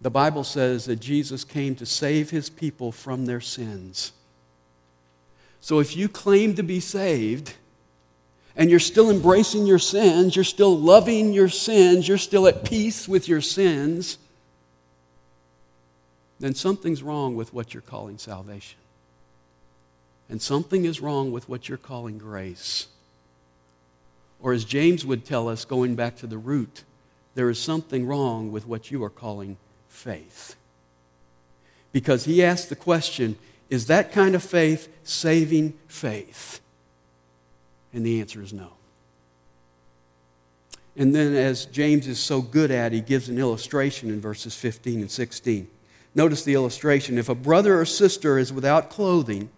The 0.00 0.10
Bible 0.10 0.44
says 0.44 0.84
that 0.84 0.96
Jesus 0.96 1.42
came 1.42 1.74
to 1.76 1.86
save 1.86 2.30
his 2.30 2.50
people 2.50 2.92
from 2.92 3.26
their 3.26 3.40
sins. 3.40 4.12
So 5.60 5.80
if 5.80 5.96
you 5.96 6.08
claim 6.08 6.54
to 6.54 6.62
be 6.62 6.80
saved, 6.80 7.54
and 8.56 8.70
you're 8.70 8.78
still 8.78 9.10
embracing 9.10 9.66
your 9.66 9.78
sins, 9.78 10.34
you're 10.34 10.44
still 10.44 10.78
loving 10.78 11.32
your 11.32 11.48
sins, 11.48 12.08
you're 12.08 12.18
still 12.18 12.46
at 12.46 12.64
peace 12.64 13.06
with 13.06 13.28
your 13.28 13.40
sins, 13.42 14.18
then 16.38 16.54
something's 16.54 17.02
wrong 17.02 17.34
with 17.34 17.52
what 17.52 17.72
you're 17.72 17.80
calling 17.80 18.18
salvation. 18.18 18.78
And 20.28 20.42
something 20.42 20.84
is 20.84 21.00
wrong 21.00 21.32
with 21.32 21.48
what 21.48 21.68
you're 21.68 21.78
calling 21.78 22.18
grace. 22.18 22.88
Or 24.40 24.52
as 24.52 24.64
James 24.64 25.06
would 25.06 25.24
tell 25.24 25.48
us, 25.48 25.64
going 25.64 25.94
back 25.94 26.16
to 26.16 26.26
the 26.26 26.38
root, 26.38 26.84
there 27.34 27.48
is 27.48 27.58
something 27.58 28.06
wrong 28.06 28.52
with 28.52 28.66
what 28.66 28.90
you 28.90 29.02
are 29.04 29.10
calling 29.10 29.56
faith. 29.88 30.56
Because 31.92 32.24
he 32.24 32.42
asked 32.42 32.68
the 32.68 32.76
question 32.76 33.36
is 33.68 33.86
that 33.86 34.12
kind 34.12 34.34
of 34.34 34.42
faith 34.42 34.88
saving 35.02 35.74
faith? 35.88 36.60
And 37.92 38.06
the 38.06 38.20
answer 38.20 38.42
is 38.42 38.52
no. 38.52 38.72
And 40.96 41.14
then, 41.14 41.34
as 41.34 41.66
James 41.66 42.06
is 42.06 42.18
so 42.18 42.40
good 42.40 42.70
at, 42.70 42.92
he 42.92 43.00
gives 43.00 43.28
an 43.28 43.38
illustration 43.38 44.08
in 44.08 44.20
verses 44.20 44.54
15 44.54 45.00
and 45.00 45.10
16. 45.10 45.68
Notice 46.16 46.42
the 46.42 46.54
illustration. 46.54 47.18
If 47.18 47.28
a 47.28 47.34
brother 47.34 47.78
or 47.78 47.84
sister 47.84 48.38
is 48.38 48.50
without 48.50 48.88
clothing 48.88 49.50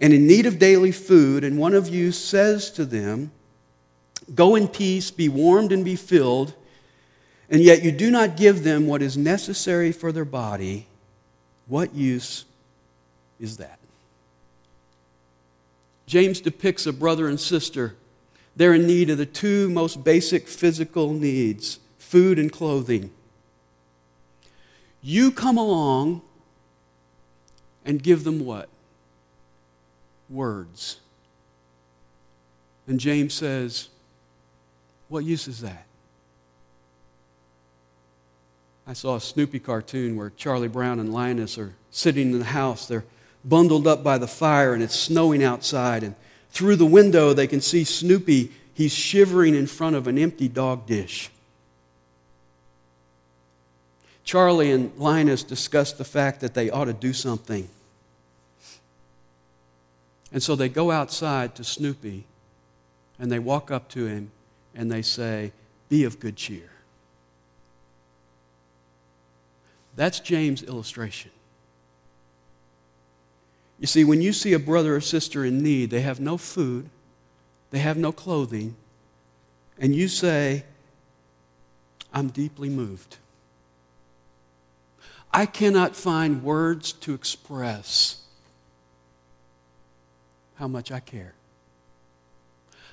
and 0.00 0.12
in 0.12 0.26
need 0.26 0.44
of 0.44 0.58
daily 0.58 0.90
food, 0.90 1.44
and 1.44 1.56
one 1.56 1.72
of 1.72 1.88
you 1.88 2.10
says 2.10 2.70
to 2.72 2.84
them, 2.84 3.30
Go 4.34 4.56
in 4.56 4.66
peace, 4.66 5.12
be 5.12 5.28
warmed 5.28 5.70
and 5.70 5.84
be 5.84 5.94
filled, 5.94 6.52
and 7.48 7.62
yet 7.62 7.82
you 7.82 7.92
do 7.92 8.10
not 8.10 8.36
give 8.36 8.64
them 8.64 8.88
what 8.88 9.00
is 9.00 9.16
necessary 9.16 9.92
for 9.92 10.10
their 10.10 10.24
body, 10.24 10.86
what 11.68 11.94
use 11.94 12.44
is 13.38 13.56
that? 13.58 13.78
James 16.06 16.40
depicts 16.40 16.86
a 16.86 16.92
brother 16.92 17.28
and 17.28 17.38
sister. 17.38 17.94
They're 18.56 18.74
in 18.74 18.86
need 18.86 19.10
of 19.10 19.18
the 19.18 19.26
two 19.26 19.70
most 19.70 20.02
basic 20.02 20.48
physical 20.48 21.12
needs 21.12 21.78
food 21.98 22.38
and 22.38 22.50
clothing. 22.50 23.12
You 25.02 25.30
come 25.30 25.56
along 25.56 26.22
and 27.84 28.02
give 28.02 28.24
them 28.24 28.44
what? 28.44 28.68
Words. 30.28 31.00
And 32.86 32.98
James 32.98 33.34
says, 33.34 33.88
What 35.08 35.24
use 35.24 35.48
is 35.48 35.60
that? 35.60 35.86
I 38.86 38.94
saw 38.94 39.16
a 39.16 39.20
Snoopy 39.20 39.58
cartoon 39.58 40.16
where 40.16 40.30
Charlie 40.30 40.68
Brown 40.68 40.98
and 40.98 41.12
Linus 41.12 41.58
are 41.58 41.74
sitting 41.90 42.32
in 42.32 42.38
the 42.38 42.44
house. 42.46 42.86
They're 42.86 43.04
bundled 43.44 43.86
up 43.86 44.02
by 44.02 44.16
the 44.16 44.26
fire, 44.26 44.72
and 44.72 44.82
it's 44.82 44.98
snowing 44.98 45.44
outside. 45.44 46.02
And 46.02 46.14
through 46.50 46.76
the 46.76 46.86
window, 46.86 47.34
they 47.34 47.46
can 47.46 47.60
see 47.60 47.84
Snoopy. 47.84 48.50
He's 48.72 48.92
shivering 48.92 49.54
in 49.54 49.66
front 49.66 49.94
of 49.96 50.06
an 50.06 50.16
empty 50.16 50.48
dog 50.48 50.86
dish. 50.86 51.30
Charlie 54.28 54.72
and 54.72 54.94
Linus 54.98 55.42
discuss 55.42 55.92
the 55.92 56.04
fact 56.04 56.40
that 56.40 56.52
they 56.52 56.68
ought 56.68 56.84
to 56.84 56.92
do 56.92 57.14
something. 57.14 57.66
And 60.30 60.42
so 60.42 60.54
they 60.54 60.68
go 60.68 60.90
outside 60.90 61.54
to 61.54 61.64
Snoopy 61.64 62.26
and 63.18 63.32
they 63.32 63.38
walk 63.38 63.70
up 63.70 63.88
to 63.88 64.04
him 64.04 64.30
and 64.74 64.92
they 64.92 65.00
say, 65.00 65.52
Be 65.88 66.04
of 66.04 66.20
good 66.20 66.36
cheer. 66.36 66.68
That's 69.96 70.20
James' 70.20 70.62
illustration. 70.62 71.30
You 73.80 73.86
see, 73.86 74.04
when 74.04 74.20
you 74.20 74.34
see 74.34 74.52
a 74.52 74.58
brother 74.58 74.94
or 74.94 75.00
sister 75.00 75.42
in 75.42 75.62
need, 75.62 75.88
they 75.88 76.02
have 76.02 76.20
no 76.20 76.36
food, 76.36 76.90
they 77.70 77.78
have 77.78 77.96
no 77.96 78.12
clothing, 78.12 78.76
and 79.78 79.96
you 79.96 80.06
say, 80.06 80.64
I'm 82.12 82.28
deeply 82.28 82.68
moved. 82.68 83.16
I 85.32 85.46
cannot 85.46 85.94
find 85.94 86.42
words 86.42 86.92
to 86.92 87.14
express 87.14 88.22
how 90.56 90.68
much 90.68 90.90
I 90.90 91.00
care. 91.00 91.34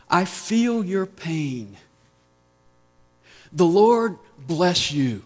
I 0.09 0.25
feel 0.25 0.83
your 0.85 1.05
pain. 1.05 1.77
The 3.51 3.65
Lord 3.65 4.17
bless 4.37 4.91
you. 4.91 5.23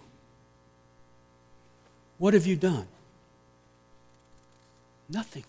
What 2.18 2.34
have 2.34 2.46
you 2.46 2.56
done? 2.56 2.88
Nothing. 5.10 5.44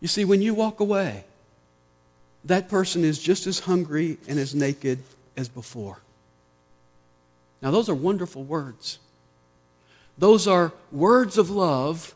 You 0.00 0.08
see, 0.08 0.24
when 0.24 0.40
you 0.40 0.54
walk 0.54 0.80
away, 0.80 1.24
that 2.44 2.68
person 2.68 3.04
is 3.04 3.18
just 3.18 3.46
as 3.46 3.60
hungry 3.60 4.18
and 4.28 4.38
as 4.38 4.54
naked 4.54 5.00
as 5.36 5.48
before. 5.48 5.98
Now, 7.60 7.72
those 7.72 7.88
are 7.88 7.94
wonderful 7.94 8.44
words. 8.44 9.00
Those 10.18 10.48
are 10.48 10.72
words 10.90 11.38
of 11.38 11.48
love 11.48 12.14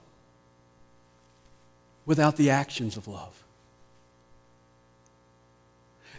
without 2.04 2.36
the 2.36 2.50
actions 2.50 2.96
of 2.96 3.06
love. 3.06 3.42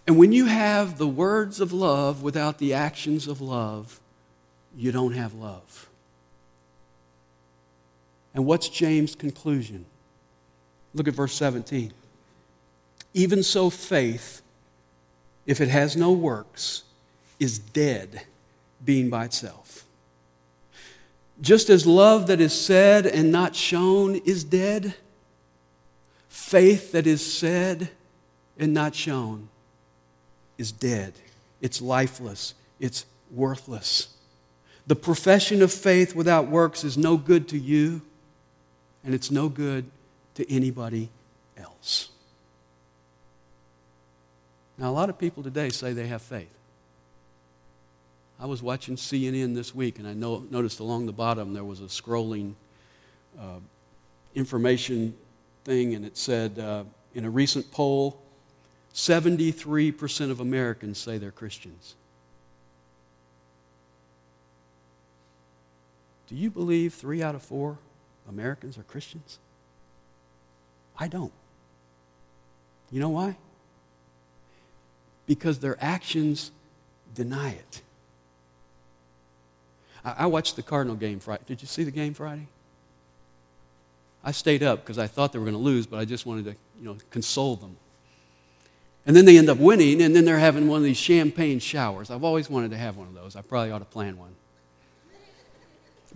And 0.07 0.17
when 0.17 0.31
you 0.31 0.45
have 0.45 0.97
the 0.97 1.07
words 1.07 1.59
of 1.59 1.71
love 1.71 2.23
without 2.23 2.57
the 2.57 2.73
actions 2.73 3.27
of 3.27 3.41
love, 3.41 3.99
you 4.75 4.91
don't 4.91 5.13
have 5.13 5.33
love. 5.33 5.89
And 8.33 8.45
what's 8.45 8.67
James' 8.67 9.15
conclusion? 9.15 9.85
Look 10.93 11.07
at 11.07 11.13
verse 11.13 11.33
17. 11.35 11.93
Even 13.13 13.43
so, 13.43 13.69
faith, 13.69 14.41
if 15.45 15.61
it 15.61 15.69
has 15.69 15.95
no 15.95 16.11
works, 16.11 16.83
is 17.39 17.59
dead, 17.59 18.23
being 18.83 19.09
by 19.09 19.25
itself. 19.25 19.62
Just 21.41 21.69
as 21.69 21.85
love 21.85 22.27
that 22.27 22.39
is 22.39 22.53
said 22.53 23.05
and 23.05 23.31
not 23.31 23.55
shown 23.55 24.15
is 24.17 24.43
dead, 24.43 24.95
faith 26.29 26.91
that 26.91 27.07
is 27.07 27.25
said 27.25 27.89
and 28.57 28.73
not 28.73 28.95
shown 28.95 29.49
is 30.57 30.71
dead. 30.71 31.13
It's 31.61 31.81
lifeless. 31.81 32.53
It's 32.79 33.05
worthless. 33.31 34.09
The 34.85 34.95
profession 34.95 35.61
of 35.61 35.71
faith 35.71 36.15
without 36.15 36.47
works 36.47 36.83
is 36.83 36.97
no 36.97 37.17
good 37.17 37.47
to 37.49 37.57
you 37.57 38.01
and 39.03 39.13
it's 39.13 39.31
no 39.31 39.49
good 39.49 39.85
to 40.35 40.49
anybody 40.51 41.09
else. 41.57 42.09
Now, 44.77 44.89
a 44.89 44.91
lot 44.91 45.09
of 45.09 45.17
people 45.17 45.43
today 45.43 45.69
say 45.69 45.93
they 45.93 46.07
have 46.07 46.21
faith. 46.21 46.49
I 48.39 48.45
was 48.45 48.61
watching 48.61 48.95
CNN 48.95 49.55
this 49.55 49.73
week, 49.73 49.99
and 49.99 50.07
I 50.07 50.13
know, 50.13 50.45
noticed 50.49 50.79
along 50.79 51.05
the 51.05 51.13
bottom 51.13 51.53
there 51.53 51.63
was 51.63 51.79
a 51.79 51.85
scrolling 51.85 52.53
uh, 53.39 53.59
information 54.35 55.15
thing, 55.63 55.95
and 55.95 56.05
it 56.05 56.17
said 56.17 56.59
uh, 56.59 56.83
in 57.13 57.25
a 57.25 57.29
recent 57.29 57.71
poll, 57.71 58.19
73% 58.93 60.29
of 60.29 60.39
Americans 60.39 60.97
say 60.97 61.17
they're 61.17 61.31
Christians. 61.31 61.95
Do 66.27 66.35
you 66.35 66.49
believe 66.49 66.93
three 66.93 67.21
out 67.21 67.35
of 67.35 67.43
four 67.43 67.77
Americans 68.27 68.77
are 68.77 68.83
Christians? 68.83 69.39
I 70.97 71.07
don't. 71.07 71.33
You 72.91 72.99
know 72.99 73.09
why? 73.09 73.37
Because 75.25 75.59
their 75.59 75.77
actions 75.79 76.51
deny 77.13 77.51
it. 77.51 77.81
I, 80.03 80.15
I 80.19 80.25
watched 80.25 80.55
the 80.55 80.63
Cardinal 80.63 80.95
game 80.95 81.19
Friday. 81.19 81.43
Did 81.45 81.61
you 81.61 81.67
see 81.67 81.83
the 81.83 81.91
game 81.91 82.13
Friday? 82.13 82.47
I 84.23 84.31
stayed 84.31 84.63
up 84.63 84.79
because 84.79 84.97
I 84.97 85.07
thought 85.07 85.33
they 85.33 85.39
were 85.39 85.45
going 85.45 85.57
to 85.57 85.61
lose, 85.61 85.85
but 85.85 85.99
I 85.99 86.05
just 86.05 86.25
wanted 86.25 86.45
to, 86.45 86.51
you 86.79 86.85
know, 86.85 86.97
console 87.09 87.55
them. 87.55 87.75
And 89.05 89.15
then 89.15 89.25
they 89.25 89.37
end 89.37 89.49
up 89.49 89.57
winning, 89.57 90.01
and 90.01 90.15
then 90.15 90.23
they're 90.23 90.39
having 90.39 90.69
one 90.69 90.77
of 90.77 90.83
these 90.83 90.97
champagne 90.97 91.59
showers. 91.59 92.09
I've 92.09 92.23
always 92.23 92.49
wanted 92.49 92.71
to 92.71 92.77
have 92.77 92.95
one 92.95 93.07
of 93.07 93.13
those. 93.13 93.35
I 93.35 93.41
probably 93.41 93.71
ought 93.71 93.79
to 93.79 93.85
plan 93.85 94.17
one 94.17 94.33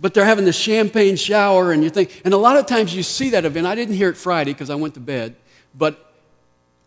but 0.00 0.14
they're 0.14 0.24
having 0.24 0.44
the 0.44 0.52
champagne 0.52 1.16
shower 1.16 1.72
and 1.72 1.82
you 1.82 1.90
think 1.90 2.22
and 2.24 2.32
a 2.32 2.36
lot 2.36 2.56
of 2.56 2.66
times 2.66 2.94
you 2.94 3.02
see 3.02 3.30
that 3.30 3.44
event 3.44 3.66
i 3.66 3.74
didn't 3.74 3.94
hear 3.94 4.08
it 4.08 4.16
friday 4.16 4.52
because 4.52 4.70
i 4.70 4.74
went 4.74 4.94
to 4.94 5.00
bed 5.00 5.34
but 5.74 6.14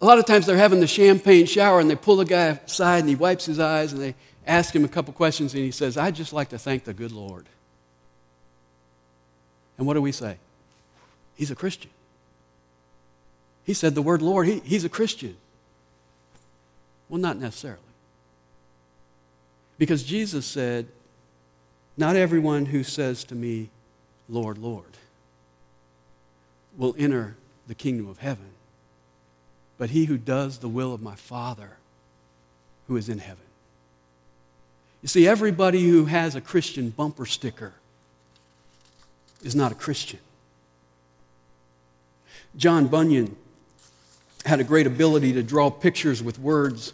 a 0.01 0.05
lot 0.05 0.17
of 0.17 0.25
times 0.25 0.45
they're 0.45 0.57
having 0.57 0.79
the 0.79 0.87
champagne 0.87 1.45
shower 1.45 1.79
and 1.79 1.89
they 1.89 1.95
pull 1.95 2.15
the 2.15 2.25
guy 2.25 2.59
aside 2.65 2.99
and 2.99 3.09
he 3.09 3.15
wipes 3.15 3.45
his 3.45 3.59
eyes 3.59 3.93
and 3.93 4.01
they 4.01 4.15
ask 4.45 4.75
him 4.75 4.83
a 4.83 4.87
couple 4.87 5.13
questions 5.13 5.53
and 5.53 5.63
he 5.63 5.71
says 5.71 5.97
i'd 5.97 6.15
just 6.15 6.33
like 6.33 6.49
to 6.49 6.57
thank 6.57 6.83
the 6.83 6.93
good 6.93 7.11
lord. 7.11 7.45
And 9.77 9.87
what 9.87 9.95
do 9.95 10.01
we 10.01 10.11
say? 10.11 10.37
He's 11.35 11.51
a 11.51 11.55
christian. 11.55 11.89
He 13.63 13.73
said 13.73 13.95
the 13.95 14.01
word 14.01 14.21
lord 14.21 14.47
he, 14.47 14.59
he's 14.59 14.83
a 14.83 14.89
christian. 14.89 15.37
Well 17.09 17.21
not 17.21 17.37
necessarily. 17.37 17.79
Because 19.77 20.03
jesus 20.03 20.45
said 20.45 20.87
not 21.97 22.15
everyone 22.15 22.65
who 22.65 22.83
says 22.83 23.23
to 23.25 23.35
me, 23.35 23.69
Lord, 24.29 24.57
Lord, 24.57 24.85
will 26.77 26.95
enter 26.97 27.35
the 27.67 27.75
kingdom 27.75 28.09
of 28.09 28.19
heaven, 28.19 28.51
but 29.77 29.89
he 29.89 30.05
who 30.05 30.17
does 30.17 30.59
the 30.59 30.69
will 30.69 30.93
of 30.93 31.01
my 31.01 31.15
Father 31.15 31.77
who 32.87 32.97
is 32.97 33.09
in 33.09 33.19
heaven. 33.19 33.43
You 35.01 35.07
see, 35.07 35.27
everybody 35.27 35.87
who 35.87 36.05
has 36.05 36.35
a 36.35 36.41
Christian 36.41 36.89
bumper 36.89 37.25
sticker 37.25 37.73
is 39.43 39.55
not 39.55 39.71
a 39.71 39.75
Christian. 39.75 40.19
John 42.55 42.87
Bunyan 42.87 43.35
had 44.45 44.59
a 44.59 44.63
great 44.63 44.87
ability 44.87 45.33
to 45.33 45.43
draw 45.43 45.69
pictures 45.69 46.21
with 46.21 46.37
words. 46.37 46.93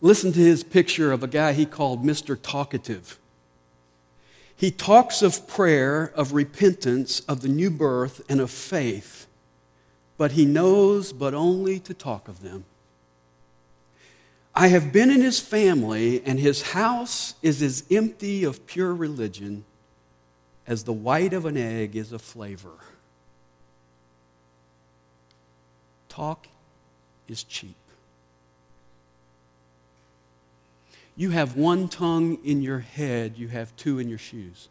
Listen 0.00 0.32
to 0.32 0.40
his 0.40 0.62
picture 0.62 1.12
of 1.12 1.22
a 1.22 1.28
guy 1.28 1.52
he 1.52 1.66
called 1.66 2.04
Mr. 2.04 2.38
Talkative. 2.40 3.18
He 4.54 4.70
talks 4.70 5.22
of 5.22 5.48
prayer, 5.48 6.12
of 6.14 6.32
repentance, 6.32 7.20
of 7.20 7.40
the 7.40 7.48
new 7.48 7.70
birth, 7.70 8.20
and 8.28 8.40
of 8.40 8.50
faith, 8.50 9.26
but 10.18 10.32
he 10.32 10.44
knows 10.44 11.12
but 11.12 11.32
only 11.32 11.80
to 11.80 11.94
talk 11.94 12.28
of 12.28 12.42
them. 12.42 12.64
I 14.54 14.68
have 14.68 14.92
been 14.92 15.10
in 15.10 15.20
his 15.20 15.40
family, 15.40 16.22
and 16.24 16.38
his 16.38 16.62
house 16.62 17.34
is 17.42 17.62
as 17.62 17.84
empty 17.90 18.44
of 18.44 18.66
pure 18.66 18.94
religion 18.94 19.64
as 20.66 20.84
the 20.84 20.92
white 20.92 21.32
of 21.32 21.46
an 21.46 21.56
egg 21.56 21.96
is 21.96 22.12
a 22.12 22.18
flavor. 22.18 22.78
Talk 26.08 26.48
is 27.28 27.42
cheap. 27.44 27.76
You 31.16 31.30
have 31.30 31.56
one 31.56 31.88
tongue 31.88 32.38
in 32.44 32.62
your 32.62 32.80
head, 32.80 33.34
you 33.36 33.48
have 33.48 33.74
two 33.76 33.98
in 33.98 34.08
your 34.08 34.18
shoes. 34.18 34.68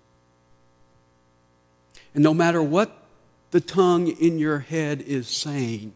And 2.13 2.23
no 2.23 2.33
matter 2.33 2.61
what 2.61 3.03
the 3.51 3.61
tongue 3.61 4.07
in 4.07 4.39
your 4.39 4.59
head 4.59 5.01
is 5.01 5.27
saying, 5.27 5.93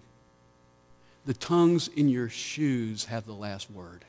the 1.26 1.34
tongues 1.34 1.88
in 1.88 2.10
your 2.10 2.30
shoes 2.30 3.06
have 3.06 3.26
the 3.26 3.34
last 3.34 3.72
word. 3.72 4.06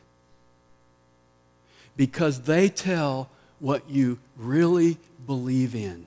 Because 1.97 2.43
they 2.43 2.69
tell 2.69 3.31
what 3.61 3.89
you 3.89 4.19
really 4.37 4.99
believe 5.27 5.75
in 5.75 6.07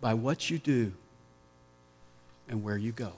by 0.00 0.14
what 0.14 0.48
you 0.50 0.58
do 0.58 0.92
and 2.48 2.62
where 2.62 2.76
you 2.76 2.92
go. 2.92 3.12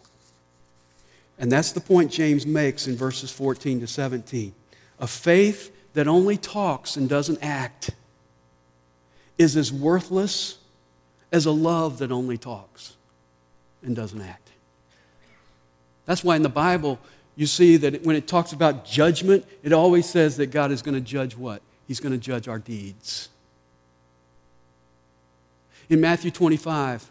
And 1.39 1.53
that's 1.53 1.73
the 1.73 1.81
point 1.81 2.11
James 2.11 2.45
makes 2.45 2.89
in 2.89 2.97
verses 2.97 3.31
14 3.31 3.81
to 3.81 3.87
17. 3.87 4.53
A 4.99 5.07
faith 5.07 5.73
that 5.95 6.09
only 6.09 6.37
talks 6.37 6.97
and 6.97 7.09
doesn't 7.09 7.39
act 7.43 7.91
is 9.37 9.57
as 9.57 9.73
worthless 9.73 10.59
as 11.31 11.47
a 11.47 11.53
love 11.53 11.99
that 11.99 12.11
only 12.11 12.37
talks 12.37 12.97
and 13.83 13.95
doesn't 13.95 14.21
act. 14.21 14.48
That's 16.09 16.25
why 16.25 16.37
in 16.37 16.43
the 16.43 16.49
Bible, 16.49 16.99
you 17.37 17.47
see 17.47 17.77
that 17.77 18.03
when 18.03 18.17
it 18.17 18.27
talks 18.27 18.55
about 18.55 18.87
judgment, 18.87 19.45
it 19.63 19.75
always 19.75 20.09
says 20.09 20.39
that 20.39 20.47
God 20.47 20.73
is 20.73 20.81
going 20.81 20.95
to 20.95 21.03
judge 21.03 21.37
what? 21.37 21.61
He's 21.87 22.01
going 22.01 22.13
to 22.13 22.19
judge 22.19 22.49
our 22.49 22.59
deeds. 22.59 23.29
In 25.91 26.01
Matthew 26.01 26.31
25, 26.31 27.11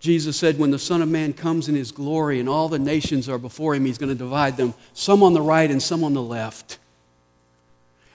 Jesus 0.00 0.36
said, 0.36 0.58
When 0.58 0.72
the 0.72 0.80
Son 0.80 1.00
of 1.00 1.08
Man 1.08 1.32
comes 1.32 1.68
in 1.68 1.76
his 1.76 1.92
glory 1.92 2.40
and 2.40 2.48
all 2.48 2.68
the 2.68 2.80
nations 2.80 3.28
are 3.28 3.38
before 3.38 3.76
him, 3.76 3.84
he's 3.84 3.98
going 3.98 4.10
to 4.10 4.18
divide 4.18 4.56
them, 4.56 4.74
some 4.94 5.22
on 5.22 5.32
the 5.32 5.40
right 5.40 5.70
and 5.70 5.80
some 5.80 6.02
on 6.02 6.12
the 6.12 6.22
left. 6.22 6.80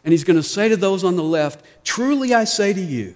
And 0.04 0.12
he's 0.12 0.26
going 0.26 0.36
to 0.36 0.44
say 0.44 0.68
to 0.68 0.76
those 0.76 1.06
on 1.06 1.16
the 1.16 1.24
left, 1.24 1.64
Truly 1.86 2.34
I 2.34 2.44
say 2.44 2.74
to 2.74 2.82
you, 2.82 3.16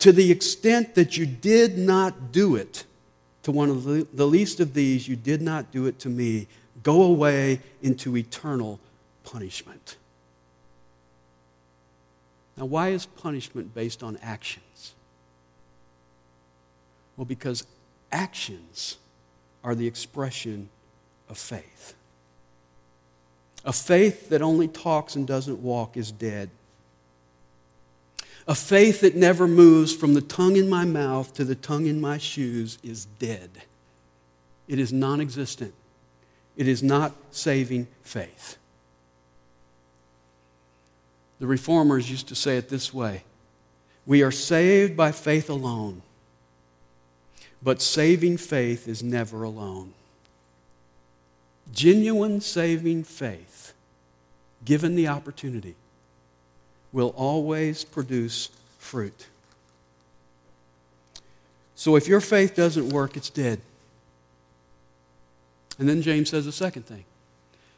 to 0.00 0.12
the 0.12 0.30
extent 0.30 0.94
that 0.94 1.16
you 1.16 1.24
did 1.24 1.78
not 1.78 2.32
do 2.32 2.54
it, 2.54 2.84
to 3.46 3.52
one 3.52 3.70
of 3.70 3.84
the 3.84 4.26
least 4.26 4.58
of 4.58 4.74
these, 4.74 5.06
you 5.06 5.14
did 5.14 5.40
not 5.40 5.70
do 5.70 5.86
it 5.86 6.00
to 6.00 6.08
me. 6.08 6.48
Go 6.82 7.04
away 7.04 7.60
into 7.80 8.16
eternal 8.16 8.80
punishment. 9.22 9.94
Now, 12.56 12.64
why 12.64 12.88
is 12.88 13.06
punishment 13.06 13.72
based 13.72 14.02
on 14.02 14.18
actions? 14.20 14.94
Well, 17.16 17.24
because 17.24 17.64
actions 18.10 18.98
are 19.62 19.76
the 19.76 19.86
expression 19.86 20.68
of 21.28 21.38
faith. 21.38 21.94
A 23.64 23.72
faith 23.72 24.28
that 24.30 24.42
only 24.42 24.66
talks 24.66 25.14
and 25.14 25.24
doesn't 25.24 25.62
walk 25.62 25.96
is 25.96 26.10
dead. 26.10 26.50
A 28.48 28.54
faith 28.54 29.00
that 29.00 29.16
never 29.16 29.48
moves 29.48 29.94
from 29.94 30.14
the 30.14 30.20
tongue 30.20 30.56
in 30.56 30.68
my 30.68 30.84
mouth 30.84 31.34
to 31.34 31.44
the 31.44 31.56
tongue 31.56 31.86
in 31.86 32.00
my 32.00 32.16
shoes 32.16 32.78
is 32.82 33.06
dead. 33.18 33.50
It 34.68 34.78
is 34.78 34.92
non 34.92 35.20
existent. 35.20 35.74
It 36.56 36.68
is 36.68 36.82
not 36.82 37.12
saving 37.30 37.88
faith. 38.02 38.56
The 41.38 41.46
reformers 41.46 42.10
used 42.10 42.28
to 42.28 42.34
say 42.34 42.56
it 42.56 42.68
this 42.68 42.94
way 42.94 43.24
We 44.06 44.22
are 44.22 44.30
saved 44.30 44.96
by 44.96 45.12
faith 45.12 45.50
alone, 45.50 46.02
but 47.62 47.82
saving 47.82 48.36
faith 48.38 48.86
is 48.86 49.02
never 49.02 49.42
alone. 49.42 49.92
Genuine 51.72 52.40
saving 52.40 53.02
faith, 53.02 53.74
given 54.64 54.94
the 54.94 55.08
opportunity, 55.08 55.74
will 56.96 57.12
always 57.14 57.84
produce 57.84 58.48
fruit. 58.78 59.26
So 61.74 61.94
if 61.94 62.08
your 62.08 62.22
faith 62.22 62.56
doesn't 62.56 62.88
work, 62.88 63.18
it's 63.18 63.28
dead. 63.28 63.60
And 65.78 65.86
then 65.86 66.00
James 66.00 66.30
says 66.30 66.46
a 66.46 66.52
second 66.52 66.86
thing. 66.86 67.04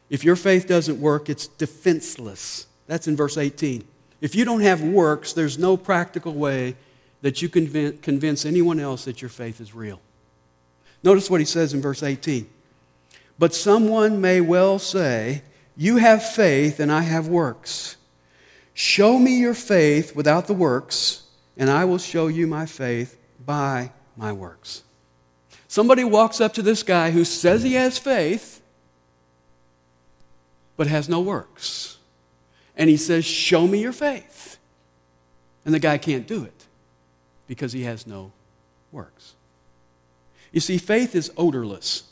If 0.09 0.23
your 0.23 0.37
faith 0.37 0.69
doesn't 0.69 1.01
work, 1.01 1.29
it's 1.29 1.47
defenseless. 1.47 2.65
That's 2.87 3.09
in 3.09 3.17
verse 3.17 3.37
18. 3.37 3.83
If 4.21 4.35
you 4.35 4.45
don't 4.45 4.61
have 4.61 4.81
works, 4.81 5.33
there's 5.33 5.59
no 5.59 5.75
practical 5.75 6.33
way 6.33 6.77
that 7.21 7.41
you 7.41 7.49
can 7.49 7.97
convince 7.97 8.45
anyone 8.45 8.79
else 8.79 9.03
that 9.03 9.21
your 9.21 9.27
faith 9.27 9.59
is 9.59 9.75
real. 9.75 9.99
Notice 11.03 11.29
what 11.29 11.41
he 11.41 11.45
says 11.45 11.73
in 11.73 11.81
verse 11.81 12.03
18. 12.03 12.49
But 13.37 13.53
someone 13.53 14.21
may 14.21 14.39
well 14.39 14.79
say, 14.79 15.41
You 15.75 15.97
have 15.97 16.23
faith 16.23 16.79
and 16.79 16.89
I 16.89 17.01
have 17.01 17.27
works. 17.27 17.97
Show 18.79 19.19
me 19.19 19.37
your 19.37 19.55
faith 19.55 20.15
without 20.15 20.47
the 20.47 20.53
works, 20.53 21.23
and 21.57 21.69
I 21.69 21.83
will 21.83 21.97
show 21.97 22.27
you 22.27 22.47
my 22.47 22.65
faith 22.65 23.19
by 23.45 23.91
my 24.15 24.31
works. 24.31 24.83
Somebody 25.67 26.05
walks 26.05 26.39
up 26.39 26.53
to 26.53 26.61
this 26.61 26.81
guy 26.81 27.11
who 27.11 27.25
says 27.25 27.61
he 27.61 27.73
has 27.73 27.99
faith, 27.99 28.61
but 30.77 30.87
has 30.87 31.09
no 31.09 31.19
works. 31.19 31.97
And 32.77 32.89
he 32.89 32.95
says, 32.95 33.25
Show 33.25 33.67
me 33.67 33.81
your 33.81 33.91
faith. 33.91 34.57
And 35.65 35.73
the 35.73 35.79
guy 35.79 35.97
can't 35.97 36.25
do 36.25 36.45
it 36.45 36.65
because 37.47 37.73
he 37.73 37.83
has 37.83 38.07
no 38.07 38.31
works. 38.93 39.33
You 40.53 40.61
see, 40.61 40.77
faith 40.77 41.15
is 41.15 41.29
odorless. 41.35 42.03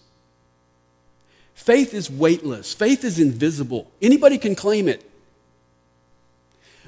Faith 1.53 1.93
is 1.93 2.11
weightless. 2.11 2.73
Faith 2.73 3.05
is 3.05 3.19
invisible. 3.19 3.89
Anybody 4.01 4.37
can 4.37 4.53
claim 4.53 4.89
it. 4.89 5.06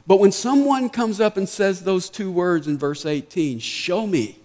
But 0.09 0.19
when 0.19 0.31
someone 0.31 0.89
comes 0.89 1.21
up 1.21 1.37
and 1.37 1.47
says 1.47 1.83
those 1.83 2.09
two 2.09 2.31
words 2.31 2.67
in 2.67 2.79
verse 2.79 3.05
18, 3.05 3.59
show 3.59 4.07
me, 4.07 4.39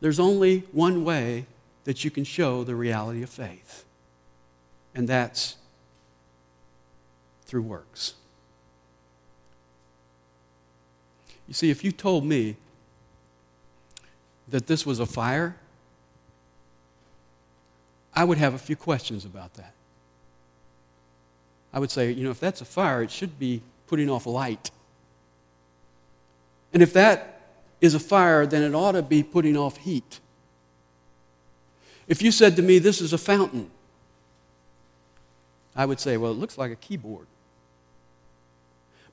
there's 0.00 0.18
only 0.18 0.60
one 0.72 1.04
way 1.04 1.44
that 1.84 2.02
you 2.02 2.10
can 2.10 2.24
show 2.24 2.64
the 2.64 2.74
reality 2.74 3.22
of 3.22 3.28
faith, 3.28 3.84
and 4.94 5.06
that's 5.06 5.56
through 7.44 7.60
works. 7.60 8.14
You 11.46 11.52
see, 11.52 11.68
if 11.68 11.84
you 11.84 11.92
told 11.92 12.24
me 12.24 12.56
that 14.48 14.66
this 14.66 14.86
was 14.86 14.98
a 14.98 15.04
fire, 15.04 15.56
I 18.14 18.24
would 18.24 18.38
have 18.38 18.54
a 18.54 18.58
few 18.58 18.76
questions 18.76 19.26
about 19.26 19.52
that. 19.54 19.74
I 21.70 21.78
would 21.78 21.90
say, 21.90 22.10
you 22.10 22.24
know, 22.24 22.30
if 22.30 22.40
that's 22.40 22.62
a 22.62 22.64
fire, 22.64 23.02
it 23.02 23.10
should 23.10 23.38
be 23.38 23.60
putting 23.94 24.10
off 24.10 24.26
light. 24.26 24.72
And 26.72 26.82
if 26.82 26.92
that 26.94 27.42
is 27.80 27.94
a 27.94 28.00
fire, 28.00 28.44
then 28.44 28.64
it 28.64 28.74
ought 28.74 28.92
to 28.92 29.02
be 29.02 29.22
putting 29.22 29.56
off 29.56 29.76
heat. 29.76 30.18
If 32.08 32.20
you 32.20 32.32
said 32.32 32.56
to 32.56 32.62
me, 32.62 32.80
This 32.80 33.00
is 33.00 33.12
a 33.12 33.18
fountain, 33.18 33.70
I 35.76 35.86
would 35.86 36.00
say, 36.00 36.16
Well, 36.16 36.32
it 36.32 36.38
looks 36.38 36.58
like 36.58 36.72
a 36.72 36.74
keyboard. 36.74 37.28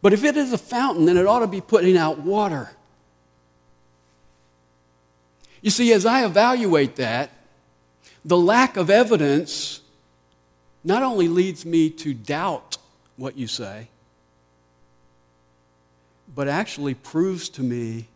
But 0.01 0.13
if 0.13 0.23
it 0.23 0.35
is 0.35 0.51
a 0.51 0.57
fountain, 0.57 1.05
then 1.05 1.15
it 1.15 1.27
ought 1.27 1.41
to 1.41 1.47
be 1.47 1.61
putting 1.61 1.95
out 1.95 2.17
water. 2.17 2.71
You 5.61 5.69
see, 5.69 5.93
as 5.93 6.07
I 6.07 6.25
evaluate 6.25 6.95
that, 6.95 7.29
the 8.25 8.35
lack 8.35 8.77
of 8.77 8.89
evidence 8.89 9.81
not 10.83 11.03
only 11.03 11.27
leads 11.27 11.67
me 11.67 11.91
to 11.91 12.15
doubt 12.15 12.79
what 13.15 13.37
you 13.37 13.45
say, 13.45 13.89
but 16.33 16.47
actually 16.47 16.93
proves 16.93 17.49
to 17.49 17.61
me 17.61 18.07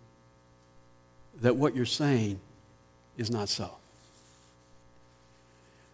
that 1.41 1.55
what 1.55 1.75
you're 1.75 1.85
saying 1.85 2.39
is 3.17 3.29
not 3.29 3.49
so. 3.49 3.71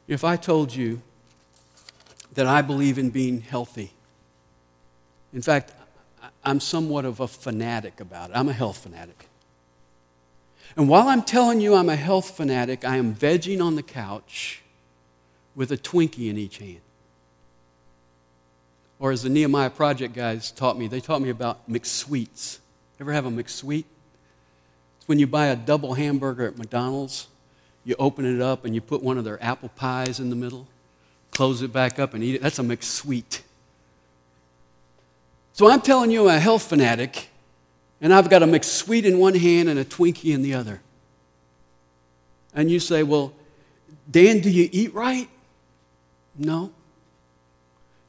If 0.07 0.23
I 0.23 0.36
told 0.36 0.75
you 0.75 1.01
that 2.34 2.45
I 2.45 2.62
believe 2.62 2.97
in 2.97 3.10
being 3.10 3.41
healthy, 3.41 3.91
in 5.34 5.41
fact, 5.41 5.71
I'm 6.43 6.60
somewhat 6.60 7.05
of 7.05 7.19
a 7.19 7.27
fanatic 7.27 7.99
about 7.99 8.31
it. 8.31 8.36
I'm 8.36 8.49
a 8.49 8.53
health 8.53 8.79
fanatic. 8.79 9.27
And 10.75 10.88
while 10.88 11.07
I'm 11.07 11.23
telling 11.23 11.62
you 11.62 11.75
I'm 11.75 11.89
a 11.89 11.95
health 11.95 12.31
fanatic, 12.31 12.86
I 12.86 12.97
am 12.97 13.15
vegging 13.15 13.63
on 13.63 13.75
the 13.75 13.84
couch 13.84 14.62
with 15.55 15.71
a 15.71 15.77
Twinkie 15.77 16.29
in 16.29 16.38
each 16.38 16.60
hand. 16.60 16.81
Or 19.01 19.11
as 19.11 19.23
the 19.23 19.29
Nehemiah 19.29 19.71
Project 19.71 20.13
guys 20.13 20.51
taught 20.51 20.77
me, 20.77 20.87
they 20.87 20.99
taught 20.99 21.23
me 21.23 21.29
about 21.29 21.67
McSweets. 21.67 22.59
Ever 22.99 23.11
have 23.11 23.25
a 23.25 23.31
McSweet? 23.31 23.85
It's 24.99 25.07
when 25.07 25.17
you 25.17 25.25
buy 25.25 25.47
a 25.47 25.55
double 25.55 25.95
hamburger 25.95 26.45
at 26.45 26.59
McDonald's, 26.59 27.27
you 27.83 27.95
open 27.97 28.25
it 28.25 28.39
up 28.43 28.63
and 28.63 28.75
you 28.75 28.79
put 28.79 29.01
one 29.01 29.17
of 29.17 29.23
their 29.23 29.43
apple 29.43 29.69
pies 29.69 30.19
in 30.19 30.29
the 30.29 30.35
middle, 30.35 30.67
close 31.31 31.63
it 31.63 31.73
back 31.73 31.97
up 31.97 32.13
and 32.13 32.23
eat 32.23 32.35
it. 32.35 32.43
That's 32.43 32.59
a 32.59 32.61
McSweet. 32.61 33.41
So 35.53 35.67
I'm 35.67 35.81
telling 35.81 36.11
you 36.11 36.29
I'm 36.29 36.37
a 36.37 36.39
health 36.39 36.61
fanatic, 36.61 37.29
and 38.01 38.13
I've 38.13 38.29
got 38.29 38.43
a 38.43 38.45
McSweet 38.45 39.03
in 39.03 39.17
one 39.17 39.33
hand 39.33 39.67
and 39.67 39.79
a 39.79 39.83
Twinkie 39.83 40.31
in 40.31 40.43
the 40.43 40.53
other. 40.53 40.79
And 42.53 42.69
you 42.69 42.79
say, 42.79 43.01
Well, 43.01 43.33
Dan, 44.09 44.41
do 44.41 44.51
you 44.51 44.69
eat 44.71 44.93
right? 44.93 45.27
No. 46.37 46.71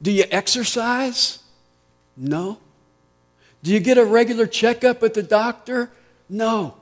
Do 0.03 0.11
you 0.11 0.25
exercise? 0.29 1.39
No. 2.15 2.59
Do 3.63 3.71
you 3.71 3.79
get 3.79 3.97
a 3.97 4.05
regular 4.05 4.45
checkup 4.45 5.01
at 5.01 5.13
the 5.13 5.23
doctor? 5.23 5.89
No. 6.29 6.75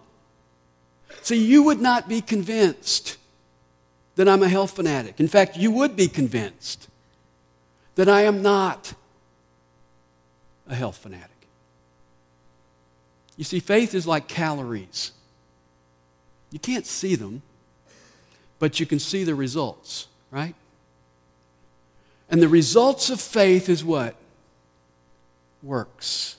See, 1.21 1.37
you 1.37 1.63
would 1.63 1.79
not 1.79 2.09
be 2.09 2.19
convinced 2.19 3.17
that 4.15 4.27
I'm 4.27 4.41
a 4.41 4.49
health 4.49 4.71
fanatic. 4.71 5.19
In 5.19 5.27
fact, 5.27 5.55
you 5.55 5.71
would 5.71 5.95
be 5.95 6.07
convinced 6.07 6.89
that 7.95 8.09
I 8.09 8.23
am 8.23 8.41
not 8.41 8.95
a 10.67 10.73
health 10.73 10.97
fanatic. 10.97 11.29
You 13.37 13.43
see, 13.43 13.59
faith 13.59 13.93
is 13.93 14.07
like 14.07 14.27
calories. 14.27 15.11
You 16.51 16.59
can't 16.59 16.87
see 16.87 17.15
them, 17.15 17.43
but 18.57 18.79
you 18.79 18.85
can 18.85 18.99
see 18.99 19.23
the 19.23 19.35
results, 19.35 20.07
right? 20.31 20.55
And 22.31 22.41
the 22.41 22.47
results 22.47 23.09
of 23.09 23.19
faith 23.19 23.67
is 23.67 23.83
what? 23.83 24.15
Works 25.61 26.37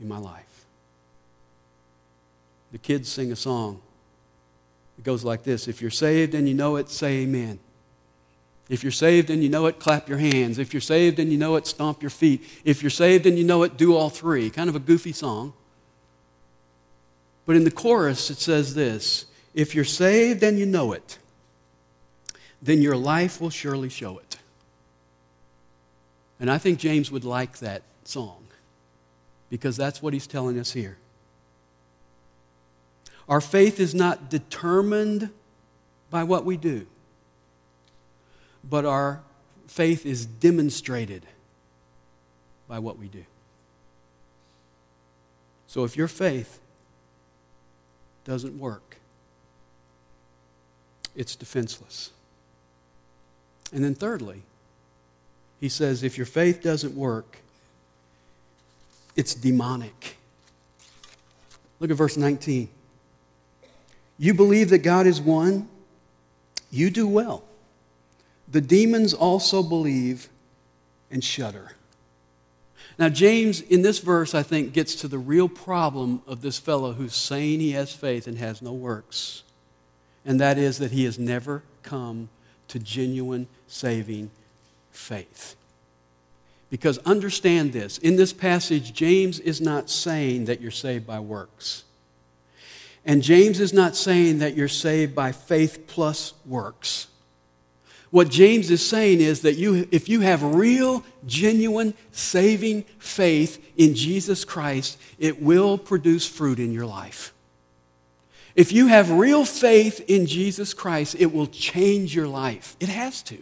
in 0.00 0.08
my 0.08 0.18
life. 0.18 0.64
The 2.72 2.78
kids 2.78 3.10
sing 3.10 3.30
a 3.30 3.36
song. 3.36 3.82
It 4.98 5.04
goes 5.04 5.22
like 5.22 5.42
this 5.42 5.68
If 5.68 5.82
you're 5.82 5.90
saved 5.90 6.34
and 6.34 6.48
you 6.48 6.54
know 6.54 6.76
it, 6.76 6.88
say 6.88 7.18
amen. 7.18 7.58
If 8.68 8.82
you're 8.82 8.90
saved 8.90 9.28
and 9.28 9.42
you 9.42 9.50
know 9.50 9.66
it, 9.66 9.78
clap 9.78 10.08
your 10.08 10.16
hands. 10.16 10.58
If 10.58 10.72
you're 10.72 10.80
saved 10.80 11.18
and 11.18 11.30
you 11.30 11.36
know 11.36 11.56
it, 11.56 11.66
stomp 11.66 12.00
your 12.00 12.10
feet. 12.10 12.42
If 12.64 12.82
you're 12.82 12.90
saved 12.90 13.26
and 13.26 13.36
you 13.36 13.44
know 13.44 13.64
it, 13.64 13.76
do 13.76 13.94
all 13.94 14.08
three. 14.08 14.48
Kind 14.48 14.70
of 14.70 14.76
a 14.76 14.78
goofy 14.78 15.12
song. 15.12 15.52
But 17.44 17.56
in 17.56 17.64
the 17.64 17.70
chorus, 17.70 18.30
it 18.30 18.38
says 18.38 18.74
this 18.74 19.26
If 19.52 19.74
you're 19.74 19.84
saved 19.84 20.42
and 20.42 20.58
you 20.58 20.64
know 20.64 20.92
it, 20.92 21.18
then 22.62 22.80
your 22.80 22.96
life 22.96 23.42
will 23.42 23.50
surely 23.50 23.90
show 23.90 24.16
it. 24.18 24.31
And 26.42 26.50
I 26.50 26.58
think 26.58 26.78
James 26.78 27.10
would 27.10 27.24
like 27.24 27.60
that 27.60 27.82
song 28.04 28.44
because 29.48 29.78
that's 29.78 30.02
what 30.02 30.12
he's 30.12 30.26
telling 30.26 30.58
us 30.58 30.72
here. 30.72 30.98
Our 33.30 33.40
faith 33.40 33.80
is 33.80 33.94
not 33.94 34.28
determined 34.28 35.30
by 36.10 36.24
what 36.24 36.44
we 36.44 36.58
do 36.58 36.86
but 38.68 38.84
our 38.84 39.22
faith 39.66 40.06
is 40.06 40.26
demonstrated 40.26 41.26
by 42.68 42.78
what 42.78 42.98
we 42.98 43.08
do. 43.08 43.24
So 45.66 45.84
if 45.84 45.96
your 45.96 46.08
faith 46.08 46.60
doesn't 48.24 48.58
work, 48.58 48.98
it's 51.16 51.34
defenseless. 51.34 52.10
And 53.72 53.82
then, 53.82 53.94
thirdly, 53.94 54.42
he 55.62 55.68
says 55.68 56.02
if 56.02 56.18
your 56.18 56.26
faith 56.26 56.60
doesn't 56.60 56.92
work, 56.96 57.38
it's 59.14 59.32
demonic. 59.32 60.16
Look 61.78 61.92
at 61.92 61.96
verse 61.96 62.16
19. 62.16 62.68
You 64.18 64.34
believe 64.34 64.70
that 64.70 64.78
God 64.78 65.06
is 65.06 65.20
one, 65.20 65.68
you 66.72 66.90
do 66.90 67.06
well. 67.06 67.44
The 68.48 68.60
demons 68.60 69.14
also 69.14 69.62
believe 69.62 70.28
and 71.12 71.22
shudder. 71.22 71.76
Now, 72.98 73.08
James, 73.08 73.60
in 73.60 73.82
this 73.82 74.00
verse, 74.00 74.34
I 74.34 74.42
think, 74.42 74.72
gets 74.72 74.96
to 74.96 75.06
the 75.06 75.18
real 75.18 75.48
problem 75.48 76.22
of 76.26 76.42
this 76.42 76.58
fellow 76.58 76.94
who's 76.94 77.14
saying 77.14 77.60
he 77.60 77.70
has 77.70 77.92
faith 77.92 78.26
and 78.26 78.36
has 78.38 78.62
no 78.62 78.72
works. 78.72 79.44
And 80.26 80.40
that 80.40 80.58
is 80.58 80.78
that 80.78 80.90
he 80.90 81.04
has 81.04 81.20
never 81.20 81.62
come 81.84 82.30
to 82.66 82.80
genuine 82.80 83.46
saving 83.68 84.32
faith. 84.92 85.56
Because 86.70 86.98
understand 86.98 87.72
this 87.72 87.98
in 87.98 88.16
this 88.16 88.32
passage, 88.32 88.94
James 88.94 89.38
is 89.40 89.60
not 89.60 89.90
saying 89.90 90.46
that 90.46 90.60
you're 90.60 90.70
saved 90.70 91.06
by 91.06 91.20
works. 91.20 91.84
And 93.04 93.22
James 93.22 93.60
is 93.60 93.72
not 93.72 93.96
saying 93.96 94.38
that 94.38 94.56
you're 94.56 94.68
saved 94.68 95.14
by 95.14 95.32
faith 95.32 95.86
plus 95.86 96.34
works. 96.46 97.08
What 98.10 98.28
James 98.28 98.70
is 98.70 98.86
saying 98.86 99.20
is 99.20 99.40
that 99.40 99.54
you, 99.54 99.88
if 99.90 100.08
you 100.08 100.20
have 100.20 100.42
real, 100.42 101.02
genuine, 101.26 101.94
saving 102.10 102.82
faith 102.98 103.72
in 103.76 103.94
Jesus 103.94 104.44
Christ, 104.44 104.98
it 105.18 105.42
will 105.42 105.78
produce 105.78 106.26
fruit 106.28 106.58
in 106.58 106.72
your 106.72 106.86
life. 106.86 107.32
If 108.54 108.70
you 108.70 108.88
have 108.88 109.10
real 109.10 109.46
faith 109.46 110.04
in 110.08 110.26
Jesus 110.26 110.74
Christ, 110.74 111.16
it 111.18 111.32
will 111.32 111.46
change 111.46 112.14
your 112.14 112.28
life. 112.28 112.76
It 112.80 112.90
has 112.90 113.22
to. 113.24 113.38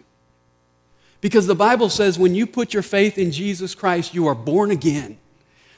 Because 1.20 1.46
the 1.46 1.54
Bible 1.54 1.90
says 1.90 2.18
when 2.18 2.34
you 2.34 2.46
put 2.46 2.72
your 2.72 2.82
faith 2.82 3.18
in 3.18 3.30
Jesus 3.30 3.74
Christ, 3.74 4.14
you 4.14 4.26
are 4.26 4.34
born 4.34 4.70
again. 4.70 5.18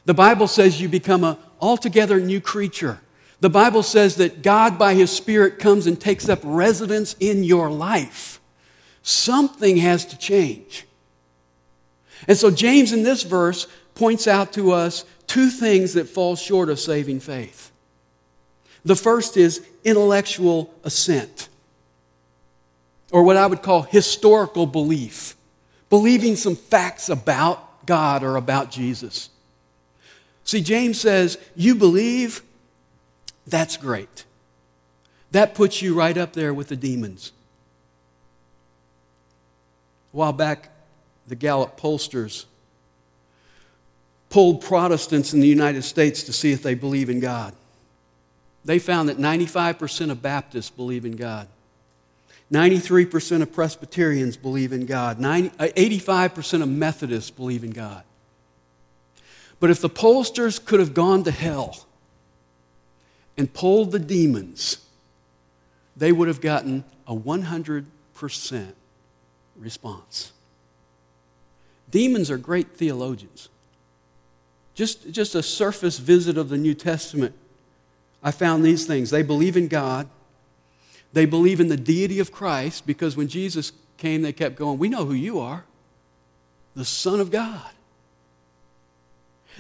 The 0.05 0.15
Bible 0.15 0.49
says 0.49 0.81
you 0.81 0.89
become 0.89 1.25
an 1.25 1.37
altogether 1.61 2.21
new 2.21 2.41
creature. 2.41 3.01
The 3.41 3.51
Bible 3.51 3.83
says 3.83 4.17
that 4.17 4.43
God, 4.43 4.79
by 4.79 4.95
His 4.95 5.11
Spirit, 5.11 5.59
comes 5.59 5.87
and 5.87 6.01
takes 6.01 6.29
up 6.29 6.41
residence 6.45 7.17
in 7.19 7.43
your 7.43 7.71
life. 7.71 8.41
Something 9.03 9.79
has 9.79 10.07
to 10.07 10.19
change. 10.19 10.87
And 12.29 12.37
so, 12.37 12.53
James 12.53 12.93
in 12.93 13.03
this 13.03 13.25
verse 13.25 13.67
points 13.97 14.29
out 14.29 14.53
to 14.53 14.71
us 14.71 15.05
two 15.27 15.51
things 15.51 15.95
that 15.95 16.09
fall 16.09 16.37
short 16.37 16.69
of 16.69 16.79
saving 16.79 17.19
faith. 17.19 17.73
The 18.85 18.97
first 18.97 19.37
is 19.37 19.67
intellectual 19.85 20.73
assent, 20.85 21.49
or 23.13 23.23
what 23.23 23.37
I 23.37 23.47
would 23.47 23.63
call 23.63 23.83
historical 23.83 24.67
belief, 24.67 25.37
believing 25.91 26.35
some 26.35 26.57
facts 26.57 27.09
about 27.09 27.87
God 27.87 28.25
or 28.25 28.37
about 28.37 28.71
Jesus. 28.73 29.29
See, 30.45 30.63
James 30.63 31.01
says, 31.01 31.39
You 31.55 31.77
believe, 31.77 32.43
that's 33.47 33.77
great. 33.77 34.25
That 35.31 35.55
puts 35.55 35.81
you 35.81 35.95
right 35.95 36.17
up 36.17 36.33
there 36.33 36.53
with 36.53 36.69
the 36.69 36.77
demons. 36.77 37.33
A 40.13 40.17
while 40.17 40.33
back, 40.33 40.71
the 41.27 41.37
Gallup 41.37 41.79
pollsters 41.79 42.47
polled 44.31 44.63
Protestants 44.63 45.35
in 45.35 45.41
the 45.41 45.47
United 45.47 45.83
States 45.83 46.23
to 46.25 46.33
see 46.33 46.53
if 46.53 46.63
they 46.63 46.75
believe 46.75 47.11
in 47.11 47.21
God. 47.21 47.55
They 48.65 48.79
found 48.79 49.09
that 49.11 49.19
95% 49.19 50.11
of 50.11 50.23
Baptists 50.23 50.71
believe 50.71 51.05
in 51.05 51.17
God. 51.17 51.49
93% 52.53 53.41
of 53.41 53.53
Presbyterians 53.53 54.37
believe 54.37 54.73
in 54.73 54.85
God. 54.85 55.19
90, 55.19 55.51
85% 55.57 56.61
uh, 56.61 56.63
of 56.63 56.69
Methodists 56.69 57.31
believe 57.31 57.65
in 57.65 57.71
God. 57.71 58.05
But 59.59 59.71
if 59.71 59.81
the 59.81 59.89
pollsters 59.89 60.63
could 60.63 60.79
have 60.79 60.93
gone 60.93 61.25
to 61.25 61.31
hell 61.31 61.87
and 63.39 63.53
polled 63.53 63.93
the 63.93 63.99
demons, 63.99 64.85
they 65.97 66.13
would 66.13 66.29
have 66.29 66.41
gotten 66.41 66.85
a 67.07 67.15
100% 67.15 67.87
response. 69.57 70.33
Demons 71.91 72.31
are 72.31 72.39
great 72.39 72.77
theologians. 72.77 73.49
Just, 74.75 75.11
just 75.11 75.35
a 75.35 75.43
surface 75.43 75.99
visit 75.99 76.37
of 76.37 76.49
the 76.49 76.57
New 76.59 76.75
Testament, 76.75 77.35
I 78.23 78.31
found 78.31 78.65
these 78.65 78.87
things. 78.87 79.11
They 79.11 79.23
believe 79.23 79.57
in 79.57 79.69
God, 79.69 80.09
they 81.13 81.27
believe 81.27 81.61
in 81.61 81.69
the 81.69 81.77
deity 81.77 82.19
of 82.19 82.33
Christ, 82.33 82.87
because 82.87 83.17
when 83.17 83.29
Jesus 83.29 83.73
came, 83.99 84.23
they 84.23 84.33
kept 84.33 84.57
going, 84.57 84.79
We 84.79 84.89
know 84.89 85.05
who 85.05 85.15
you 85.15 85.39
are 85.39 85.65
the 86.75 86.85
Son 86.85 87.21
of 87.21 87.31
God. 87.31 87.71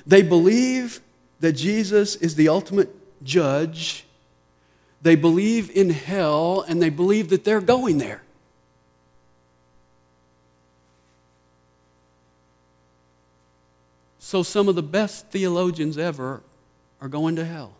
They 0.06 0.22
believe 0.22 1.00
that 1.40 1.52
Jesus 1.52 2.16
is 2.16 2.36
the 2.36 2.48
ultimate 2.48 2.88
judge 3.22 4.06
they 5.02 5.16
believe 5.16 5.68
in 5.76 5.90
hell, 5.90 6.64
and 6.66 6.80
they 6.80 6.88
believe 6.88 7.28
that 7.30 7.42
they're 7.42 7.60
going 7.60 7.98
there. 7.98 8.22
So, 14.20 14.44
some 14.44 14.68
of 14.68 14.76
the 14.76 14.82
best 14.82 15.28
theologians 15.30 15.98
ever 15.98 16.40
are 17.00 17.08
going 17.08 17.34
to 17.34 17.44
hell. 17.44 17.74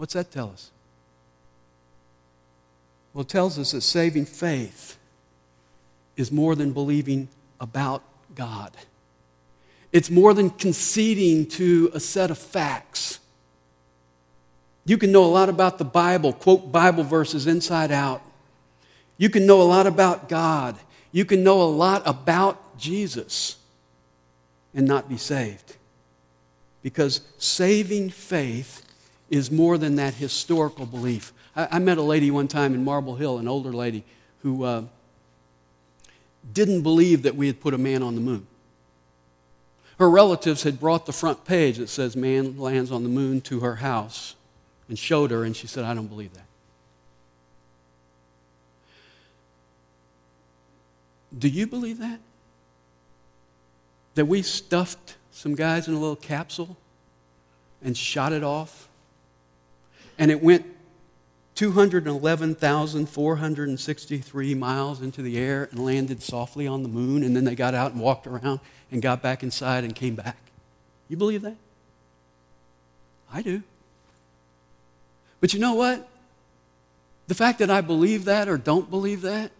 What's 0.00 0.14
that 0.14 0.30
tell 0.30 0.48
us? 0.48 0.70
Well, 3.12 3.20
it 3.20 3.28
tells 3.28 3.58
us 3.58 3.72
that 3.72 3.82
saving 3.82 4.24
faith 4.24 4.96
is 6.16 6.32
more 6.32 6.54
than 6.54 6.72
believing 6.72 7.28
about 7.60 8.02
God. 8.34 8.74
It's 9.92 10.08
more 10.08 10.32
than 10.32 10.48
conceding 10.48 11.44
to 11.48 11.90
a 11.92 12.00
set 12.00 12.30
of 12.30 12.38
facts. 12.38 13.18
You 14.86 14.96
can 14.96 15.12
know 15.12 15.22
a 15.22 15.26
lot 15.26 15.50
about 15.50 15.76
the 15.76 15.84
Bible, 15.84 16.32
quote 16.32 16.72
Bible 16.72 17.04
verses 17.04 17.46
inside 17.46 17.92
out. 17.92 18.22
You 19.18 19.28
can 19.28 19.44
know 19.44 19.60
a 19.60 19.64
lot 19.64 19.86
about 19.86 20.30
God. 20.30 20.78
You 21.12 21.26
can 21.26 21.44
know 21.44 21.60
a 21.60 21.68
lot 21.68 22.00
about 22.06 22.78
Jesus 22.78 23.58
and 24.72 24.86
not 24.86 25.10
be 25.10 25.18
saved. 25.18 25.76
Because 26.82 27.20
saving 27.36 28.08
faith 28.08 28.86
is 29.30 29.50
more 29.50 29.78
than 29.78 29.96
that 29.96 30.14
historical 30.14 30.84
belief. 30.84 31.32
I, 31.54 31.68
I 31.72 31.78
met 31.78 31.98
a 31.98 32.02
lady 32.02 32.30
one 32.30 32.48
time 32.48 32.74
in 32.74 32.84
Marble 32.84 33.14
Hill, 33.14 33.38
an 33.38 33.48
older 33.48 33.72
lady, 33.72 34.04
who 34.42 34.64
uh, 34.64 34.82
didn't 36.52 36.82
believe 36.82 37.22
that 37.22 37.36
we 37.36 37.46
had 37.46 37.60
put 37.60 37.72
a 37.72 37.78
man 37.78 38.02
on 38.02 38.16
the 38.16 38.20
moon. 38.20 38.46
Her 39.98 40.10
relatives 40.10 40.62
had 40.62 40.80
brought 40.80 41.06
the 41.06 41.12
front 41.12 41.44
page 41.44 41.76
that 41.76 41.88
says 41.88 42.16
man 42.16 42.58
lands 42.58 42.90
on 42.90 43.02
the 43.02 43.08
moon 43.08 43.40
to 43.42 43.60
her 43.60 43.76
house 43.76 44.34
and 44.88 44.98
showed 44.98 45.30
her, 45.30 45.44
and 45.44 45.54
she 45.54 45.66
said, 45.66 45.84
I 45.84 45.94
don't 45.94 46.06
believe 46.06 46.32
that. 46.34 46.46
Do 51.38 51.48
you 51.48 51.66
believe 51.66 51.98
that? 51.98 52.18
That 54.14 54.24
we 54.24 54.42
stuffed 54.42 55.16
some 55.30 55.54
guys 55.54 55.86
in 55.86 55.94
a 55.94 55.98
little 55.98 56.16
capsule 56.16 56.76
and 57.82 57.96
shot 57.96 58.32
it 58.32 58.42
off? 58.42 58.88
And 60.20 60.30
it 60.30 60.40
went 60.42 60.66
211,463 61.54 64.54
miles 64.54 65.00
into 65.00 65.22
the 65.22 65.38
air 65.38 65.68
and 65.70 65.82
landed 65.84 66.22
softly 66.22 66.66
on 66.66 66.82
the 66.82 66.90
moon, 66.90 67.22
and 67.22 67.34
then 67.34 67.44
they 67.44 67.54
got 67.54 67.74
out 67.74 67.92
and 67.92 68.02
walked 68.02 68.26
around 68.26 68.60
and 68.92 69.00
got 69.00 69.22
back 69.22 69.42
inside 69.42 69.82
and 69.82 69.94
came 69.94 70.14
back. 70.14 70.36
You 71.08 71.16
believe 71.16 71.40
that? 71.42 71.56
I 73.32 73.40
do. 73.42 73.62
But 75.40 75.54
you 75.54 75.60
know 75.60 75.74
what? 75.74 76.08
The 77.26 77.34
fact 77.34 77.58
that 77.60 77.70
I 77.70 77.80
believe 77.80 78.26
that 78.26 78.46
or 78.48 78.58
don't 78.58 78.90
believe 78.90 79.22
that 79.22 79.52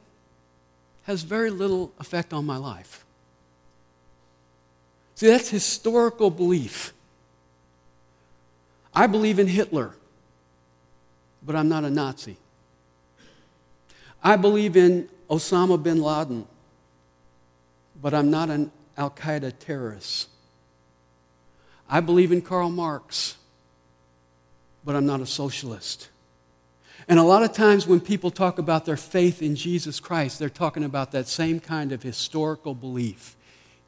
has 1.05 1.23
very 1.23 1.49
little 1.51 1.92
effect 1.99 2.35
on 2.35 2.44
my 2.44 2.59
life. 2.59 3.07
See, 5.14 5.29
that's 5.29 5.49
historical 5.49 6.29
belief. 6.31 6.92
I 8.94 9.07
believe 9.07 9.38
in 9.38 9.46
Hitler 9.46 9.94
but 11.42 11.57
I'm 11.57 11.68
not 11.68 11.85
a 11.85 11.90
Nazi. 11.90 12.37
I 14.22 14.37
believe 14.37 14.76
in 14.76 15.09
Osama 15.29 15.83
bin 15.83 16.03
Laden, 16.03 16.46
but 18.00 18.12
I'm 18.12 18.31
not 18.31 18.50
an 18.50 18.70
Al 18.96 19.11
Qaeda 19.11 19.55
terrorist. 19.59 20.29
I 21.88 22.00
believe 22.00 22.31
in 22.31 22.42
Karl 22.42 22.70
Marx, 22.70 23.37
but 24.85 24.94
I'm 24.94 25.07
not 25.07 25.20
a 25.20 25.26
socialist. 25.26 26.09
And 27.09 27.18
a 27.18 27.22
lot 27.22 27.42
of 27.42 27.53
times 27.53 27.87
when 27.87 28.00
people 28.00 28.31
talk 28.31 28.59
about 28.59 28.85
their 28.85 28.96
faith 28.96 29.42
in 29.42 29.57
Jesus 29.57 29.98
Christ, 29.98 30.38
they're 30.38 30.48
talking 30.48 30.85
about 30.85 31.12
that 31.12 31.26
same 31.26 31.59
kind 31.59 31.92
of 31.92 32.03
historical 32.03 32.74
belief 32.74 33.37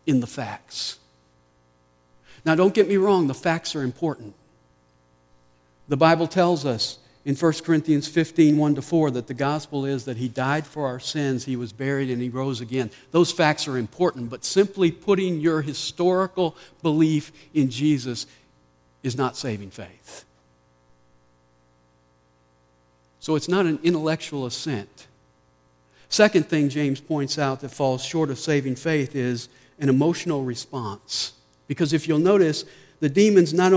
in 0.07 0.21
the 0.21 0.27
facts. 0.27 0.99
Now, 2.45 2.55
don't 2.55 2.75
get 2.75 2.89
me 2.89 2.97
wrong, 2.97 3.29
the 3.29 3.35
facts 3.35 3.77
are 3.77 3.83
important. 3.83 4.35
The 5.89 5.97
Bible 5.97 6.27
tells 6.27 6.67
us 6.67 6.99
in 7.25 7.37
1 7.37 7.53
Corinthians 7.65 8.09
15, 8.09 8.57
1 8.57 8.75
to 8.75 8.83
4, 8.83 9.13
that 9.13 9.29
the 9.29 9.35
gospel 9.35 9.85
is 9.85 10.05
that 10.07 10.17
he 10.17 10.29
died 10.29 10.67
for 10.67 10.87
our 10.87 10.99
sins, 10.99 11.45
he 11.45 11.55
was 11.55 11.73
buried, 11.73 12.11
and 12.11 12.21
he 12.21 12.29
rose 12.29 12.61
again. 12.61 12.91
Those 13.13 13.31
facts 13.31 13.69
are 13.69 13.79
important, 13.79 14.29
but 14.29 14.45
simply 14.45 14.91
putting 14.91 15.41
your 15.41 15.63
historical 15.63 16.57
belief 16.83 17.31
in 17.55 17.71
Jesus 17.71 18.27
is 19.03 19.17
not 19.17 19.37
saving 19.37 19.71
faith. 19.71 20.25
So 23.21 23.37
it's 23.37 23.49
not 23.49 23.67
an 23.67 23.79
intellectual 23.85 24.47
assent. 24.47 25.07
Second 26.09 26.49
thing 26.49 26.69
James 26.69 27.01
points 27.01 27.39
out 27.39 27.61
that 27.61 27.71
falls 27.71 28.05
short 28.05 28.31
of 28.31 28.39
saving 28.39 28.75
faith 28.75 29.15
is 29.15 29.49
an 29.79 29.89
emotional 29.89 30.43
response. 30.43 31.35
Because 31.69 31.93
if 31.93 32.09
you'll 32.09 32.19
notice, 32.19 32.65
the 32.99 33.09
demons 33.09 33.55
not 33.55 33.73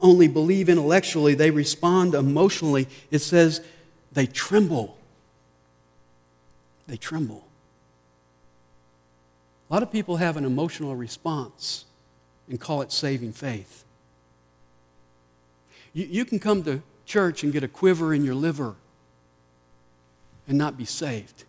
only 0.00 0.28
believe 0.28 0.68
intellectually, 0.68 1.34
they 1.34 1.50
respond 1.50 2.14
emotionally. 2.14 2.88
It 3.10 3.20
says 3.20 3.60
they 4.12 4.26
tremble. 4.26 4.96
They 6.86 6.96
tremble. 6.96 7.44
A 9.68 9.74
lot 9.74 9.82
of 9.82 9.92
people 9.92 10.16
have 10.16 10.36
an 10.36 10.44
emotional 10.44 10.96
response 10.96 11.84
and 12.48 12.58
call 12.58 12.80
it 12.80 12.90
saving 12.90 13.32
faith. 13.32 13.84
You, 15.92 16.06
you 16.06 16.24
can 16.24 16.38
come 16.38 16.62
to 16.64 16.82
church 17.04 17.42
and 17.42 17.52
get 17.52 17.62
a 17.62 17.68
quiver 17.68 18.14
in 18.14 18.24
your 18.24 18.34
liver 18.34 18.76
and 20.46 20.56
not 20.56 20.78
be 20.78 20.84
saved. 20.86 21.44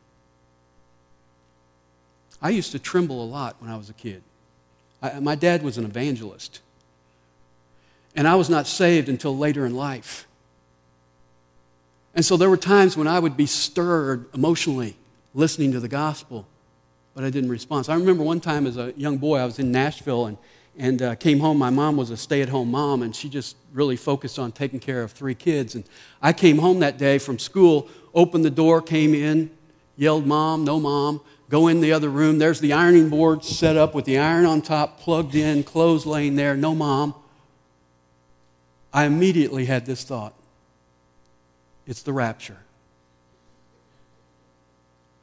I 2.42 2.50
used 2.50 2.72
to 2.72 2.80
tremble 2.80 3.24
a 3.24 3.26
lot 3.26 3.56
when 3.60 3.70
I 3.70 3.78
was 3.78 3.90
a 3.90 3.94
kid. 3.94 4.22
I, 5.02 5.20
my 5.20 5.36
dad 5.36 5.64
was 5.64 5.78
an 5.78 5.86
evangelist. 5.86 6.62
And 8.16 8.28
I 8.28 8.36
was 8.36 8.50
not 8.50 8.68
saved 8.68 9.10
until 9.10 9.38
later 9.38 9.66
in 9.66 9.76
life. 9.76 10.28
And 12.16 12.26
so 12.26 12.38
there 12.38 12.50
were 12.50 12.58
times 12.58 12.98
when 12.98 13.08
I 13.08 13.20
would 13.20 13.38
be 13.38 13.46
stirred 13.46 14.26
emotionally 14.34 14.98
listening 15.34 15.72
to 15.74 15.80
the 15.80 15.88
gospel, 15.88 16.48
but 17.14 17.24
I 17.24 17.30
didn't 17.30 17.50
respond. 17.50 17.86
So 17.86 17.94
I 17.94 17.96
remember 17.96 18.24
one 18.24 18.40
time 18.40 18.66
as 18.66 18.78
a 18.78 18.94
young 18.98 19.18
boy, 19.18 19.38
I 19.38 19.46
was 19.46 19.60
in 19.60 19.72
Nashville 19.72 20.26
and, 20.26 20.38
and 20.78 21.02
uh, 21.02 21.16
came 21.16 21.40
home. 21.40 21.58
My 21.58 21.70
mom 21.70 21.98
was 21.98 22.10
a 22.10 22.18
stay 22.18 22.42
at 22.42 22.50
home 22.50 22.72
mom, 22.72 23.04
and 23.04 23.16
she 23.16 23.30
just 23.30 23.56
really 23.74 23.96
focused 23.96 24.40
on 24.40 24.52
taking 24.52 24.80
care 24.80 25.04
of 25.04 25.12
three 25.12 25.36
kids. 25.36 25.76
And 25.76 25.84
I 26.22 26.34
came 26.34 26.58
home 26.58 26.80
that 26.80 26.98
day 26.98 27.20
from 27.20 27.38
school, 27.38 27.88
opened 28.14 28.44
the 28.44 28.50
door, 28.50 28.82
came 28.82 29.14
in, 29.14 29.52
yelled, 29.96 30.26
Mom, 30.26 30.64
no 30.64 30.80
mom. 30.80 31.22
Go 31.50 31.68
in 31.68 31.82
the 31.82 31.94
other 31.94 32.10
room. 32.10 32.38
There's 32.38 32.60
the 32.60 32.74
ironing 32.74 33.10
board 33.10 33.44
set 33.44 33.76
up 33.76 33.96
with 33.96 34.06
the 34.06 34.20
iron 34.20 34.46
on 34.46 34.62
top, 34.62 35.00
plugged 35.00 35.34
in, 35.34 35.64
clothes 35.64 36.06
laying 36.06 36.36
there, 36.36 36.56
no 36.56 36.76
mom. 36.76 37.16
I 38.94 39.06
immediately 39.06 39.66
had 39.66 39.86
this 39.86 40.04
thought 40.04 40.34
it's 41.86 42.04
the 42.04 42.14
rapture. 42.14 42.58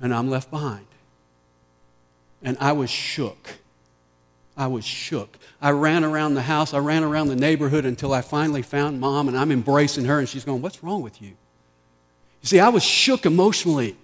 And 0.00 0.12
I'm 0.12 0.28
left 0.28 0.50
behind. 0.50 0.86
And 2.42 2.58
I 2.60 2.72
was 2.72 2.90
shook. 2.90 3.58
I 4.56 4.66
was 4.66 4.84
shook. 4.84 5.38
I 5.62 5.70
ran 5.70 6.02
around 6.04 6.34
the 6.34 6.42
house, 6.42 6.74
I 6.74 6.78
ran 6.78 7.04
around 7.04 7.28
the 7.28 7.36
neighborhood 7.36 7.84
until 7.84 8.12
I 8.12 8.20
finally 8.20 8.62
found 8.62 8.98
mom, 8.98 9.28
and 9.28 9.38
I'm 9.38 9.52
embracing 9.52 10.06
her, 10.06 10.18
and 10.18 10.28
she's 10.28 10.44
going, 10.44 10.60
What's 10.60 10.82
wrong 10.82 11.02
with 11.02 11.22
you? 11.22 11.28
You 12.42 12.48
see, 12.48 12.58
I 12.58 12.68
was 12.68 12.82
shook 12.82 13.26
emotionally, 13.26 13.96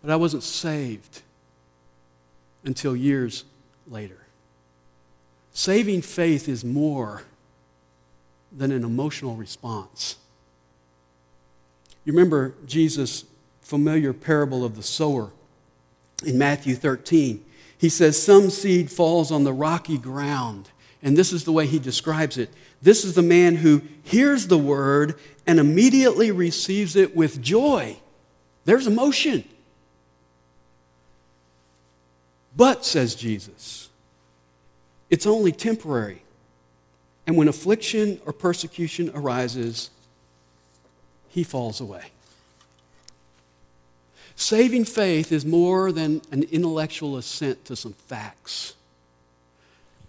but 0.00 0.10
I 0.10 0.16
wasn't 0.16 0.42
saved 0.42 1.22
until 2.64 2.96
years 2.96 3.44
later. 3.88 4.18
Saving 5.52 6.00
faith 6.00 6.48
is 6.48 6.64
more 6.64 7.24
than 8.52 8.72
an 8.72 8.84
emotional 8.84 9.36
response. 9.36 10.16
You 12.04 12.12
remember 12.12 12.54
Jesus' 12.66 13.24
familiar 13.60 14.12
parable 14.12 14.64
of 14.64 14.76
the 14.76 14.82
sower 14.82 15.30
in 16.24 16.38
Matthew 16.38 16.74
13. 16.74 17.44
He 17.78 17.88
says, 17.88 18.20
Some 18.20 18.50
seed 18.50 18.90
falls 18.90 19.30
on 19.30 19.44
the 19.44 19.52
rocky 19.52 19.98
ground. 19.98 20.70
And 21.02 21.16
this 21.16 21.32
is 21.32 21.44
the 21.44 21.52
way 21.52 21.66
he 21.66 21.78
describes 21.78 22.36
it. 22.36 22.50
This 22.82 23.04
is 23.04 23.14
the 23.14 23.22
man 23.22 23.56
who 23.56 23.82
hears 24.02 24.46
the 24.46 24.58
word 24.58 25.18
and 25.46 25.58
immediately 25.58 26.30
receives 26.30 26.96
it 26.96 27.16
with 27.16 27.40
joy. 27.40 27.96
There's 28.64 28.86
emotion. 28.86 29.44
But, 32.56 32.84
says 32.84 33.14
Jesus, 33.14 33.88
it's 35.08 35.26
only 35.26 35.52
temporary. 35.52 36.22
And 37.26 37.36
when 37.36 37.48
affliction 37.48 38.20
or 38.26 38.32
persecution 38.32 39.10
arises, 39.14 39.90
he 41.28 41.44
falls 41.44 41.80
away. 41.80 42.10
Saving 44.36 44.84
faith 44.84 45.32
is 45.32 45.44
more 45.44 45.92
than 45.92 46.22
an 46.32 46.44
intellectual 46.44 47.16
assent 47.16 47.64
to 47.66 47.76
some 47.76 47.92
facts. 47.92 48.74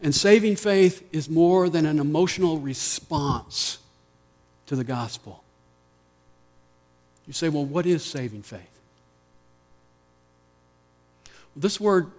And 0.01 0.15
saving 0.15 0.55
faith 0.55 1.07
is 1.11 1.29
more 1.29 1.69
than 1.69 1.85
an 1.85 1.99
emotional 1.99 2.57
response 2.57 3.77
to 4.67 4.75
the 4.75 4.83
gospel. 4.83 5.43
You 7.27 7.33
say, 7.33 7.49
well, 7.49 7.65
what 7.65 7.85
is 7.85 8.03
saving 8.03 8.41
faith? 8.43 8.79
This 11.55 11.79
word 11.79 12.11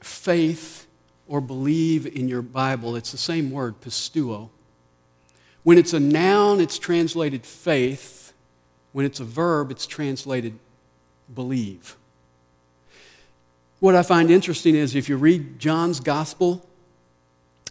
faith 0.00 0.86
or 1.28 1.40
believe 1.40 2.06
in 2.06 2.26
your 2.26 2.42
Bible, 2.42 2.96
it's 2.96 3.12
the 3.12 3.18
same 3.18 3.50
word, 3.50 3.80
pisteuo. 3.80 4.48
When 5.62 5.78
it's 5.78 5.92
a 5.92 6.00
noun, 6.00 6.60
it's 6.60 6.78
translated 6.78 7.44
faith. 7.44 8.32
When 8.92 9.04
it's 9.04 9.20
a 9.20 9.24
verb, 9.24 9.70
it's 9.70 9.86
translated 9.86 10.58
believe. 11.34 11.96
What 13.80 13.94
I 13.94 14.02
find 14.02 14.30
interesting 14.30 14.74
is 14.74 14.94
if 14.94 15.08
you 15.08 15.16
read 15.16 15.58
John's 15.58 16.00
gospel, 16.00 16.66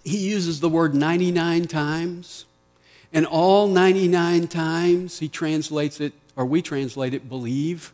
he 0.04 0.18
uses 0.18 0.60
the 0.60 0.70
word 0.70 0.96
99 0.96 1.66
times, 1.66 2.46
and 3.12 3.26
all 3.26 3.68
99 3.68 4.48
times 4.48 5.20
he 5.20 5.28
translates 5.28 6.00
it, 6.00 6.14
or 6.36 6.46
we 6.46 6.62
translate 6.62 7.14
it, 7.14 7.28
believe, 7.28 7.94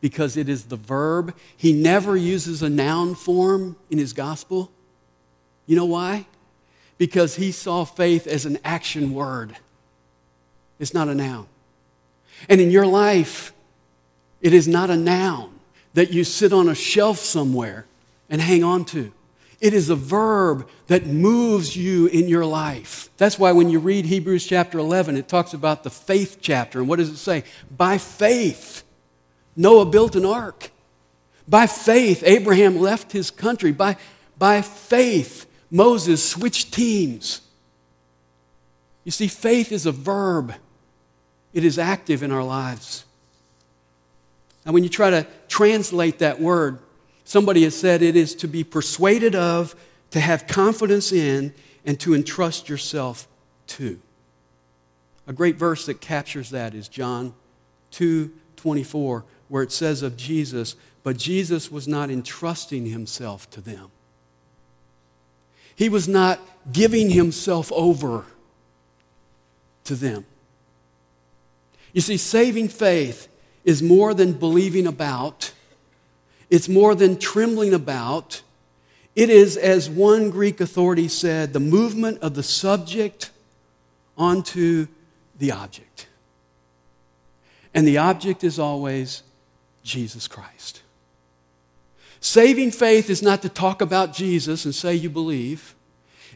because 0.00 0.36
it 0.36 0.48
is 0.48 0.66
the 0.66 0.76
verb. 0.76 1.36
He 1.54 1.72
never 1.72 2.16
uses 2.16 2.62
a 2.62 2.70
noun 2.70 3.14
form 3.14 3.76
in 3.90 3.98
his 3.98 4.14
gospel. 4.14 4.70
You 5.70 5.76
know 5.76 5.84
why? 5.84 6.26
Because 6.98 7.36
he 7.36 7.52
saw 7.52 7.84
faith 7.84 8.26
as 8.26 8.44
an 8.44 8.58
action 8.64 9.14
word, 9.14 9.56
it's 10.80 10.92
not 10.92 11.06
a 11.06 11.14
noun. 11.14 11.46
And 12.48 12.60
in 12.60 12.72
your 12.72 12.86
life, 12.86 13.52
it 14.40 14.52
is 14.52 14.66
not 14.66 14.90
a 14.90 14.96
noun 14.96 15.60
that 15.94 16.12
you 16.12 16.24
sit 16.24 16.52
on 16.52 16.68
a 16.68 16.74
shelf 16.74 17.18
somewhere 17.18 17.86
and 18.28 18.40
hang 18.40 18.64
on 18.64 18.84
to. 18.86 19.12
It 19.60 19.72
is 19.72 19.90
a 19.90 19.94
verb 19.94 20.68
that 20.88 21.06
moves 21.06 21.76
you 21.76 22.06
in 22.06 22.26
your 22.26 22.44
life. 22.44 23.08
That's 23.16 23.38
why 23.38 23.52
when 23.52 23.70
you 23.70 23.78
read 23.78 24.06
Hebrews 24.06 24.44
chapter 24.44 24.76
11, 24.76 25.16
it 25.16 25.28
talks 25.28 25.54
about 25.54 25.84
the 25.84 25.90
faith 25.90 26.38
chapter. 26.40 26.80
And 26.80 26.88
what 26.88 26.98
does 26.98 27.10
it 27.10 27.18
say? 27.18 27.44
By 27.70 27.96
faith, 27.96 28.82
Noah 29.54 29.86
built 29.86 30.16
an 30.16 30.26
ark. 30.26 30.72
By 31.46 31.68
faith, 31.68 32.24
Abraham 32.26 32.80
left 32.80 33.12
his 33.12 33.30
country. 33.30 33.70
By, 33.70 33.98
by 34.36 34.62
faith, 34.62 35.46
Moses 35.70 36.28
switched 36.28 36.72
teams. 36.72 37.40
You 39.04 39.12
see, 39.12 39.28
faith 39.28 39.72
is 39.72 39.86
a 39.86 39.92
verb, 39.92 40.54
it 41.52 41.64
is 41.64 41.78
active 41.78 42.22
in 42.22 42.32
our 42.32 42.44
lives. 42.44 43.04
And 44.64 44.74
when 44.74 44.82
you 44.82 44.90
try 44.90 45.10
to 45.10 45.26
translate 45.48 46.18
that 46.18 46.40
word, 46.40 46.78
somebody 47.24 47.64
has 47.64 47.78
said 47.78 48.02
it 48.02 48.14
is 48.14 48.34
to 48.36 48.48
be 48.48 48.62
persuaded 48.62 49.34
of, 49.34 49.74
to 50.10 50.20
have 50.20 50.46
confidence 50.46 51.12
in, 51.12 51.54
and 51.84 51.98
to 52.00 52.14
entrust 52.14 52.68
yourself 52.68 53.26
to. 53.68 53.98
A 55.26 55.32
great 55.32 55.56
verse 55.56 55.86
that 55.86 56.00
captures 56.00 56.50
that 56.50 56.74
is 56.74 56.88
John 56.88 57.34
2 57.92 58.32
24, 58.56 59.24
where 59.48 59.62
it 59.62 59.72
says 59.72 60.02
of 60.02 60.16
Jesus, 60.16 60.76
but 61.02 61.16
Jesus 61.16 61.70
was 61.70 61.88
not 61.88 62.10
entrusting 62.10 62.86
himself 62.86 63.48
to 63.50 63.62
them. 63.62 63.90
He 65.80 65.88
was 65.88 66.06
not 66.06 66.38
giving 66.70 67.08
himself 67.08 67.72
over 67.72 68.26
to 69.84 69.94
them. 69.94 70.26
You 71.94 72.02
see, 72.02 72.18
saving 72.18 72.68
faith 72.68 73.28
is 73.64 73.82
more 73.82 74.12
than 74.12 74.34
believing 74.34 74.86
about, 74.86 75.54
it's 76.50 76.68
more 76.68 76.94
than 76.94 77.18
trembling 77.18 77.72
about. 77.72 78.42
It 79.16 79.30
is, 79.30 79.56
as 79.56 79.88
one 79.88 80.28
Greek 80.28 80.60
authority 80.60 81.08
said, 81.08 81.54
the 81.54 81.60
movement 81.60 82.18
of 82.20 82.34
the 82.34 82.42
subject 82.42 83.30
onto 84.18 84.86
the 85.38 85.50
object. 85.50 86.08
And 87.72 87.88
the 87.88 87.96
object 87.96 88.44
is 88.44 88.58
always 88.58 89.22
Jesus 89.82 90.28
Christ. 90.28 90.82
Saving 92.20 92.70
faith 92.70 93.08
is 93.08 93.22
not 93.22 93.42
to 93.42 93.48
talk 93.48 93.80
about 93.80 94.12
Jesus 94.12 94.64
and 94.64 94.74
say 94.74 94.94
you 94.94 95.08
believe. 95.08 95.74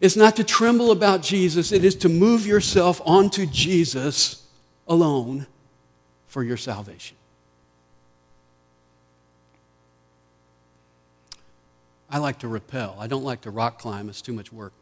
It's 0.01 0.17
not 0.17 0.37
to 0.37 0.45
tremble 0.45 0.91
about 0.91 1.23
Jesus. 1.23 1.73
It 1.73 1.85
is 1.85 1.95
to 1.97 2.09
move 2.09 2.47
yourself 2.47 3.01
onto 3.05 3.47
Jesus 3.47 4.47
alone 4.89 5.47
for 6.27 6.43
your 6.43 6.57
salvation. 6.57 7.17
I 12.11 12.19
like 12.19 12.39
to 12.41 12.49
rappel. 12.49 12.97
I 12.99 13.07
don't 13.07 13.25
like 13.25 13.43
to 13.43 13.51
rock 13.51 13.79
climb, 13.79 14.09
it's 14.09 14.23
too 14.23 14.33
much 14.33 14.53
work. 14.53 14.73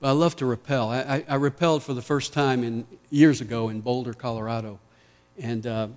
But 0.00 0.08
I 0.08 0.12
love 0.12 0.36
to 0.36 0.46
rappel. 0.46 0.88
I, 0.88 0.98
I, 1.00 1.24
I 1.28 1.36
rappelled 1.38 1.82
for 1.82 1.94
the 1.94 2.02
first 2.02 2.32
time 2.32 2.64
in, 2.64 2.86
years 3.10 3.40
ago 3.40 3.68
in 3.68 3.80
Boulder, 3.80 4.12
Colorado. 4.12 4.80
And 5.38 5.66
uh, 5.66 5.88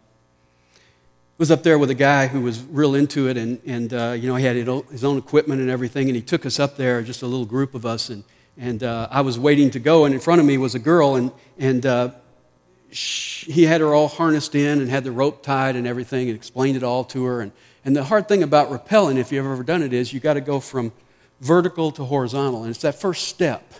was 1.37 1.51
up 1.51 1.63
there 1.63 1.77
with 1.77 1.89
a 1.89 1.95
guy 1.95 2.27
who 2.27 2.41
was 2.41 2.63
real 2.63 2.95
into 2.95 3.27
it, 3.27 3.37
and, 3.37 3.61
and 3.65 3.93
uh, 3.93 4.15
you 4.17 4.27
know, 4.27 4.35
he 4.35 4.45
had 4.45 4.55
his 4.55 5.03
own 5.03 5.17
equipment 5.17 5.61
and 5.61 5.69
everything, 5.69 6.07
and 6.07 6.15
he 6.15 6.21
took 6.21 6.45
us 6.45 6.59
up 6.59 6.77
there, 6.77 7.01
just 7.01 7.21
a 7.21 7.27
little 7.27 7.45
group 7.45 7.75
of 7.75 7.85
us, 7.85 8.09
and, 8.09 8.23
and 8.57 8.83
uh, 8.83 9.07
I 9.11 9.21
was 9.21 9.37
waiting 9.37 9.69
to 9.71 9.79
go, 9.79 10.05
and 10.05 10.15
in 10.15 10.19
front 10.19 10.41
of 10.41 10.47
me 10.47 10.57
was 10.57 10.73
a 10.73 10.79
girl, 10.79 11.15
and, 11.15 11.31
and 11.59 11.85
uh, 11.85 12.11
he 12.89 13.63
had 13.63 13.81
her 13.81 13.93
all 13.93 14.07
harnessed 14.07 14.55
in 14.55 14.79
and 14.79 14.89
had 14.89 15.03
the 15.03 15.11
rope 15.11 15.43
tied 15.43 15.75
and 15.75 15.85
everything 15.85 16.27
and 16.29 16.35
explained 16.35 16.77
it 16.77 16.83
all 16.83 17.03
to 17.05 17.25
her. 17.25 17.41
And, 17.41 17.51
and 17.83 17.95
the 17.95 18.03
hard 18.03 18.27
thing 18.27 18.43
about 18.43 18.69
rappelling, 18.69 19.17
if 19.17 19.31
you've 19.31 19.45
ever 19.45 19.63
done 19.63 19.83
it, 19.83 19.93
is 19.93 20.13
you 20.13 20.19
got 20.19 20.33
to 20.33 20.41
go 20.41 20.59
from 20.59 20.91
vertical 21.41 21.91
to 21.91 22.05
horizontal. 22.05 22.61
And 22.63 22.71
it's 22.71 22.81
that 22.81 22.95
first 22.95 23.27
step 23.27 23.73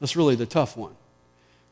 that's 0.00 0.16
really 0.16 0.34
the 0.34 0.46
tough 0.46 0.76
one. 0.76 0.94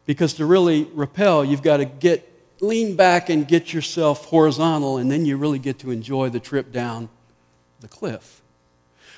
Because 0.04 0.34
to 0.34 0.46
really 0.46 0.84
rappel, 0.94 1.44
you've 1.44 1.62
got 1.62 1.78
to 1.78 1.84
get 1.84 2.28
lean 2.62 2.94
back 2.94 3.28
and 3.28 3.46
get 3.46 3.74
yourself 3.74 4.26
horizontal, 4.26 4.96
and 4.96 5.10
then 5.10 5.26
you 5.26 5.36
really 5.36 5.58
get 5.58 5.80
to 5.80 5.90
enjoy 5.90 6.30
the 6.30 6.40
trip 6.40 6.72
down 6.72 7.08
the 7.80 7.88
cliff. 7.88 8.40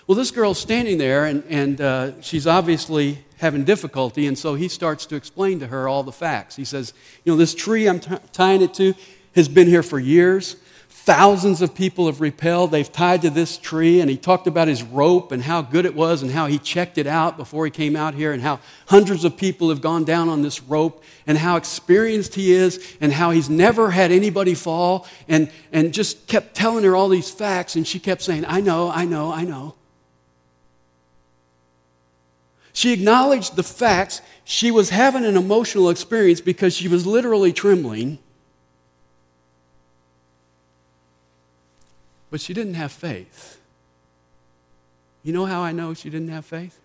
Well, 0.06 0.16
this 0.16 0.30
girl's 0.30 0.58
standing 0.58 0.98
there, 0.98 1.26
and, 1.26 1.44
and 1.48 1.80
uh, 1.80 2.20
she's 2.22 2.46
obviously 2.46 3.24
having 3.36 3.64
difficulty, 3.64 4.26
and 4.26 4.36
so 4.36 4.54
he 4.54 4.68
starts 4.68 5.06
to 5.06 5.14
explain 5.14 5.60
to 5.60 5.66
her 5.66 5.86
all 5.86 6.02
the 6.02 6.12
facts. 6.12 6.56
He 6.56 6.64
says, 6.64 6.94
You 7.24 7.32
know, 7.32 7.36
this 7.36 7.54
tree 7.54 7.86
I'm 7.86 8.00
t- 8.00 8.16
tying 8.32 8.62
it 8.62 8.74
to 8.74 8.94
has 9.34 9.48
been 9.48 9.66
here 9.66 9.82
for 9.82 9.98
years. 9.98 10.56
Thousands 11.04 11.60
of 11.60 11.74
people 11.74 12.06
have 12.06 12.22
repelled. 12.22 12.70
They've 12.70 12.90
tied 12.90 13.20
to 13.22 13.28
this 13.28 13.58
tree, 13.58 14.00
and 14.00 14.08
he 14.08 14.16
talked 14.16 14.46
about 14.46 14.68
his 14.68 14.82
rope 14.82 15.32
and 15.32 15.42
how 15.42 15.60
good 15.60 15.84
it 15.84 15.94
was 15.94 16.22
and 16.22 16.30
how 16.30 16.46
he 16.46 16.58
checked 16.58 16.96
it 16.96 17.06
out 17.06 17.36
before 17.36 17.66
he 17.66 17.70
came 17.70 17.94
out 17.94 18.14
here, 18.14 18.32
and 18.32 18.40
how 18.40 18.58
hundreds 18.86 19.22
of 19.22 19.36
people 19.36 19.68
have 19.68 19.82
gone 19.82 20.04
down 20.04 20.30
on 20.30 20.40
this 20.40 20.62
rope, 20.62 21.04
and 21.26 21.36
how 21.36 21.56
experienced 21.56 22.36
he 22.36 22.52
is, 22.52 22.96
and 23.02 23.12
how 23.12 23.32
he's 23.32 23.50
never 23.50 23.90
had 23.90 24.12
anybody 24.12 24.54
fall, 24.54 25.06
and, 25.28 25.50
and 25.72 25.92
just 25.92 26.26
kept 26.26 26.54
telling 26.54 26.84
her 26.84 26.96
all 26.96 27.10
these 27.10 27.30
facts, 27.30 27.76
and 27.76 27.86
she 27.86 27.98
kept 27.98 28.22
saying, 28.22 28.46
I 28.48 28.62
know, 28.62 28.90
I 28.90 29.04
know, 29.04 29.30
I 29.30 29.44
know. 29.44 29.74
She 32.72 32.94
acknowledged 32.94 33.56
the 33.56 33.62
facts. 33.62 34.22
She 34.42 34.70
was 34.70 34.88
having 34.88 35.26
an 35.26 35.36
emotional 35.36 35.90
experience 35.90 36.40
because 36.40 36.74
she 36.74 36.88
was 36.88 37.06
literally 37.06 37.52
trembling. 37.52 38.20
But 42.34 42.40
she 42.40 42.52
didn't 42.52 42.74
have 42.74 42.90
faith. 42.90 43.60
You 45.22 45.32
know 45.32 45.46
how 45.46 45.60
I 45.60 45.70
know 45.70 45.94
she 45.94 46.10
didn't 46.10 46.30
have 46.30 46.44
faith? 46.44 46.80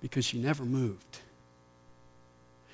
Because 0.00 0.24
she 0.24 0.38
never 0.38 0.64
moved. 0.64 1.18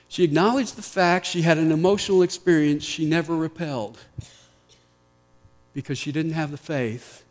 She 0.08 0.24
acknowledged 0.24 0.76
the 0.76 0.82
fact 0.82 1.24
she 1.24 1.40
had 1.40 1.56
an 1.56 1.72
emotional 1.72 2.20
experience 2.20 2.84
she 2.84 3.06
never 3.06 3.34
repelled 3.34 3.96
because 5.72 5.96
she 5.96 6.12
didn't 6.12 6.32
have 6.32 6.50
the 6.50 6.58
faith 6.58 7.24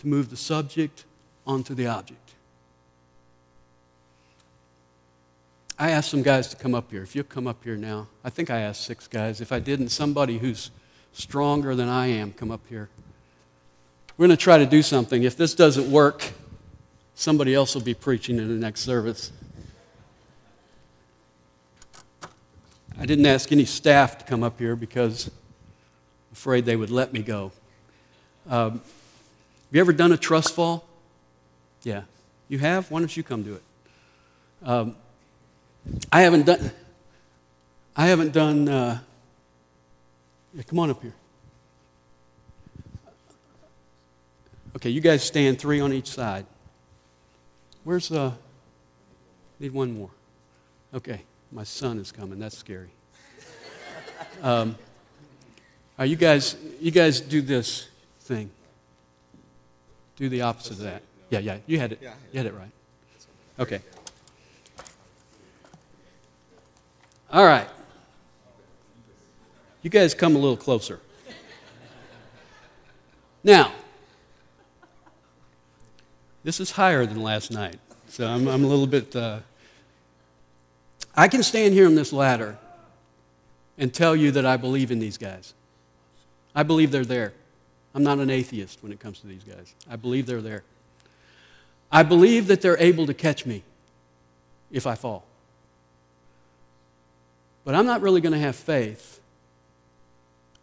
to 0.00 0.06
move 0.06 0.28
the 0.28 0.36
subject 0.36 1.06
onto 1.46 1.74
the 1.74 1.86
object. 1.86 2.34
I 5.78 5.92
asked 5.92 6.10
some 6.10 6.22
guys 6.22 6.46
to 6.48 6.56
come 6.56 6.74
up 6.74 6.90
here. 6.90 7.02
If 7.02 7.16
you'll 7.16 7.24
come 7.24 7.46
up 7.46 7.64
here 7.64 7.78
now. 7.78 8.08
I 8.22 8.28
think 8.28 8.50
I 8.50 8.60
asked 8.60 8.84
six 8.84 9.08
guys. 9.08 9.40
If 9.40 9.50
I 9.50 9.60
didn't, 9.60 9.88
somebody 9.88 10.36
who's 10.36 10.70
stronger 11.12 11.74
than 11.74 11.88
I 11.88 12.06
am, 12.08 12.32
come 12.32 12.50
up 12.50 12.60
here. 12.68 12.88
We're 14.16 14.26
going 14.26 14.36
to 14.36 14.42
try 14.42 14.58
to 14.58 14.66
do 14.66 14.82
something. 14.82 15.22
If 15.22 15.36
this 15.36 15.54
doesn't 15.54 15.90
work, 15.90 16.32
somebody 17.14 17.54
else 17.54 17.74
will 17.74 17.82
be 17.82 17.94
preaching 17.94 18.38
in 18.38 18.48
the 18.48 18.54
next 18.54 18.80
service. 18.80 19.32
I 22.98 23.06
didn't 23.06 23.26
ask 23.26 23.50
any 23.50 23.64
staff 23.64 24.18
to 24.18 24.24
come 24.24 24.42
up 24.42 24.58
here 24.58 24.76
because 24.76 25.26
I'm 25.26 25.32
afraid 26.32 26.64
they 26.64 26.76
would 26.76 26.90
let 26.90 27.12
me 27.12 27.22
go. 27.22 27.52
Um, 28.48 28.72
have 28.72 28.82
you 29.72 29.80
ever 29.80 29.92
done 29.92 30.12
a 30.12 30.16
trust 30.16 30.54
fall? 30.54 30.84
Yeah. 31.82 32.02
You 32.48 32.58
have? 32.58 32.90
Why 32.90 33.00
don't 33.00 33.16
you 33.16 33.22
come 33.22 33.42
do 33.42 33.54
it? 33.54 33.62
Um, 34.62 34.96
I 36.12 36.22
haven't 36.22 36.46
done. 36.46 36.70
I 37.96 38.06
haven't 38.06 38.32
done. 38.32 38.68
Uh, 38.68 38.98
yeah, 40.54 40.62
come 40.62 40.78
on 40.78 40.90
up 40.90 41.02
here. 41.02 41.14
Okay, 44.76 44.90
you 44.90 45.00
guys 45.00 45.22
stand 45.22 45.58
three 45.58 45.80
on 45.80 45.92
each 45.92 46.08
side. 46.08 46.46
Where's 47.84 48.08
the. 48.08 48.20
Uh, 48.20 48.32
need 49.60 49.72
one 49.72 49.96
more. 49.96 50.10
Okay, 50.92 51.22
my 51.52 51.62
son 51.62 51.98
is 51.98 52.10
coming. 52.10 52.38
That's 52.38 52.56
scary. 52.56 52.90
Um, 54.42 54.76
are 55.98 56.06
you 56.06 56.16
guys, 56.16 56.56
you 56.80 56.90
guys 56.90 57.20
do 57.20 57.42
this 57.42 57.88
thing. 58.22 58.50
Do 60.16 60.28
the 60.28 60.42
opposite 60.42 60.72
of 60.72 60.78
that. 60.78 61.02
Yeah, 61.30 61.38
yeah, 61.38 61.58
you 61.66 61.78
had 61.78 61.92
it. 61.92 62.02
You 62.32 62.38
had 62.38 62.46
it 62.46 62.54
right. 62.54 62.70
Okay. 63.60 63.80
All 67.32 67.44
right. 67.44 67.68
You 69.82 69.90
guys 69.90 70.14
come 70.14 70.36
a 70.36 70.38
little 70.38 70.56
closer. 70.56 71.00
Now, 73.42 73.72
this 76.44 76.60
is 76.60 76.70
higher 76.70 77.04
than 77.04 77.20
last 77.20 77.50
night, 77.50 77.80
so 78.08 78.26
I'm, 78.28 78.46
I'm 78.46 78.62
a 78.62 78.66
little 78.68 78.86
bit. 78.86 79.14
Uh, 79.16 79.40
I 81.16 81.26
can 81.26 81.42
stand 81.42 81.74
here 81.74 81.86
on 81.86 81.96
this 81.96 82.12
ladder 82.12 82.56
and 83.76 83.92
tell 83.92 84.14
you 84.14 84.30
that 84.30 84.46
I 84.46 84.56
believe 84.56 84.92
in 84.92 85.00
these 85.00 85.18
guys. 85.18 85.54
I 86.54 86.62
believe 86.62 86.92
they're 86.92 87.04
there. 87.04 87.32
I'm 87.92 88.04
not 88.04 88.18
an 88.18 88.30
atheist 88.30 88.82
when 88.82 88.92
it 88.92 89.00
comes 89.00 89.18
to 89.20 89.26
these 89.26 89.42
guys. 89.42 89.74
I 89.90 89.96
believe 89.96 90.26
they're 90.26 90.40
there. 90.40 90.62
I 91.90 92.04
believe 92.04 92.46
that 92.46 92.60
they're 92.60 92.78
able 92.78 93.06
to 93.06 93.14
catch 93.14 93.44
me 93.44 93.64
if 94.70 94.86
I 94.86 94.94
fall. 94.94 95.24
But 97.64 97.74
I'm 97.74 97.86
not 97.86 98.00
really 98.00 98.20
going 98.20 98.32
to 98.32 98.38
have 98.38 98.54
faith 98.54 99.18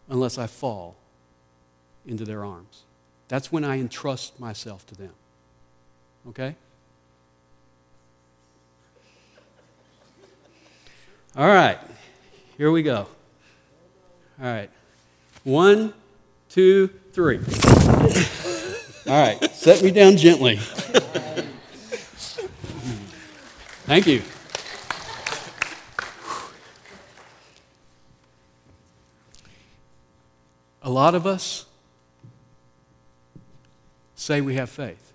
unless 0.09 0.37
I 0.37 0.47
fall 0.47 0.95
into 2.05 2.25
their 2.25 2.43
arms. 2.43 2.83
That's 3.27 3.51
when 3.51 3.63
I 3.63 3.79
entrust 3.79 4.39
myself 4.39 4.85
to 4.87 4.95
them. 4.95 5.13
Okay? 6.27 6.55
All 11.35 11.47
right, 11.47 11.77
here 12.57 12.71
we 12.71 12.81
go. 12.81 13.07
All 14.41 14.47
right. 14.47 14.69
One, 15.43 15.93
two, 16.49 16.87
three. 17.13 17.39
All 19.07 19.21
right, 19.21 19.51
set 19.51 19.83
me 19.83 19.91
down 19.91 20.17
gently. 20.17 20.57
Thank 23.85 24.07
you. 24.07 24.21
A 30.89 30.91
lot 30.91 31.13
of 31.13 31.27
us 31.27 31.67
say 34.15 34.41
we 34.41 34.55
have 34.55 34.71
faith. 34.71 35.13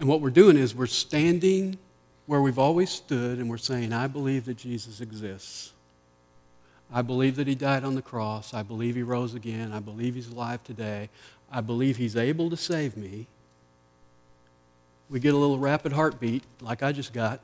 And 0.00 0.08
what 0.08 0.20
we're 0.20 0.30
doing 0.30 0.56
is 0.56 0.74
we're 0.74 0.86
standing 0.86 1.78
where 2.26 2.42
we've 2.42 2.58
always 2.58 2.90
stood 2.90 3.38
and 3.38 3.48
we're 3.48 3.58
saying, 3.58 3.92
I 3.92 4.08
believe 4.08 4.46
that 4.46 4.56
Jesus 4.56 5.00
exists. 5.00 5.72
I 6.92 7.00
believe 7.00 7.36
that 7.36 7.46
he 7.46 7.54
died 7.54 7.84
on 7.84 7.94
the 7.94 8.02
cross. 8.02 8.52
I 8.52 8.64
believe 8.64 8.96
he 8.96 9.04
rose 9.04 9.34
again. 9.34 9.70
I 9.70 9.78
believe 9.78 10.16
he's 10.16 10.30
alive 10.30 10.64
today. 10.64 11.10
I 11.48 11.60
believe 11.60 11.96
he's 11.96 12.16
able 12.16 12.50
to 12.50 12.56
save 12.56 12.96
me. 12.96 13.28
We 15.08 15.20
get 15.20 15.32
a 15.32 15.38
little 15.38 15.60
rapid 15.60 15.92
heartbeat, 15.92 16.42
like 16.60 16.82
I 16.82 16.90
just 16.90 17.12
got. 17.12 17.38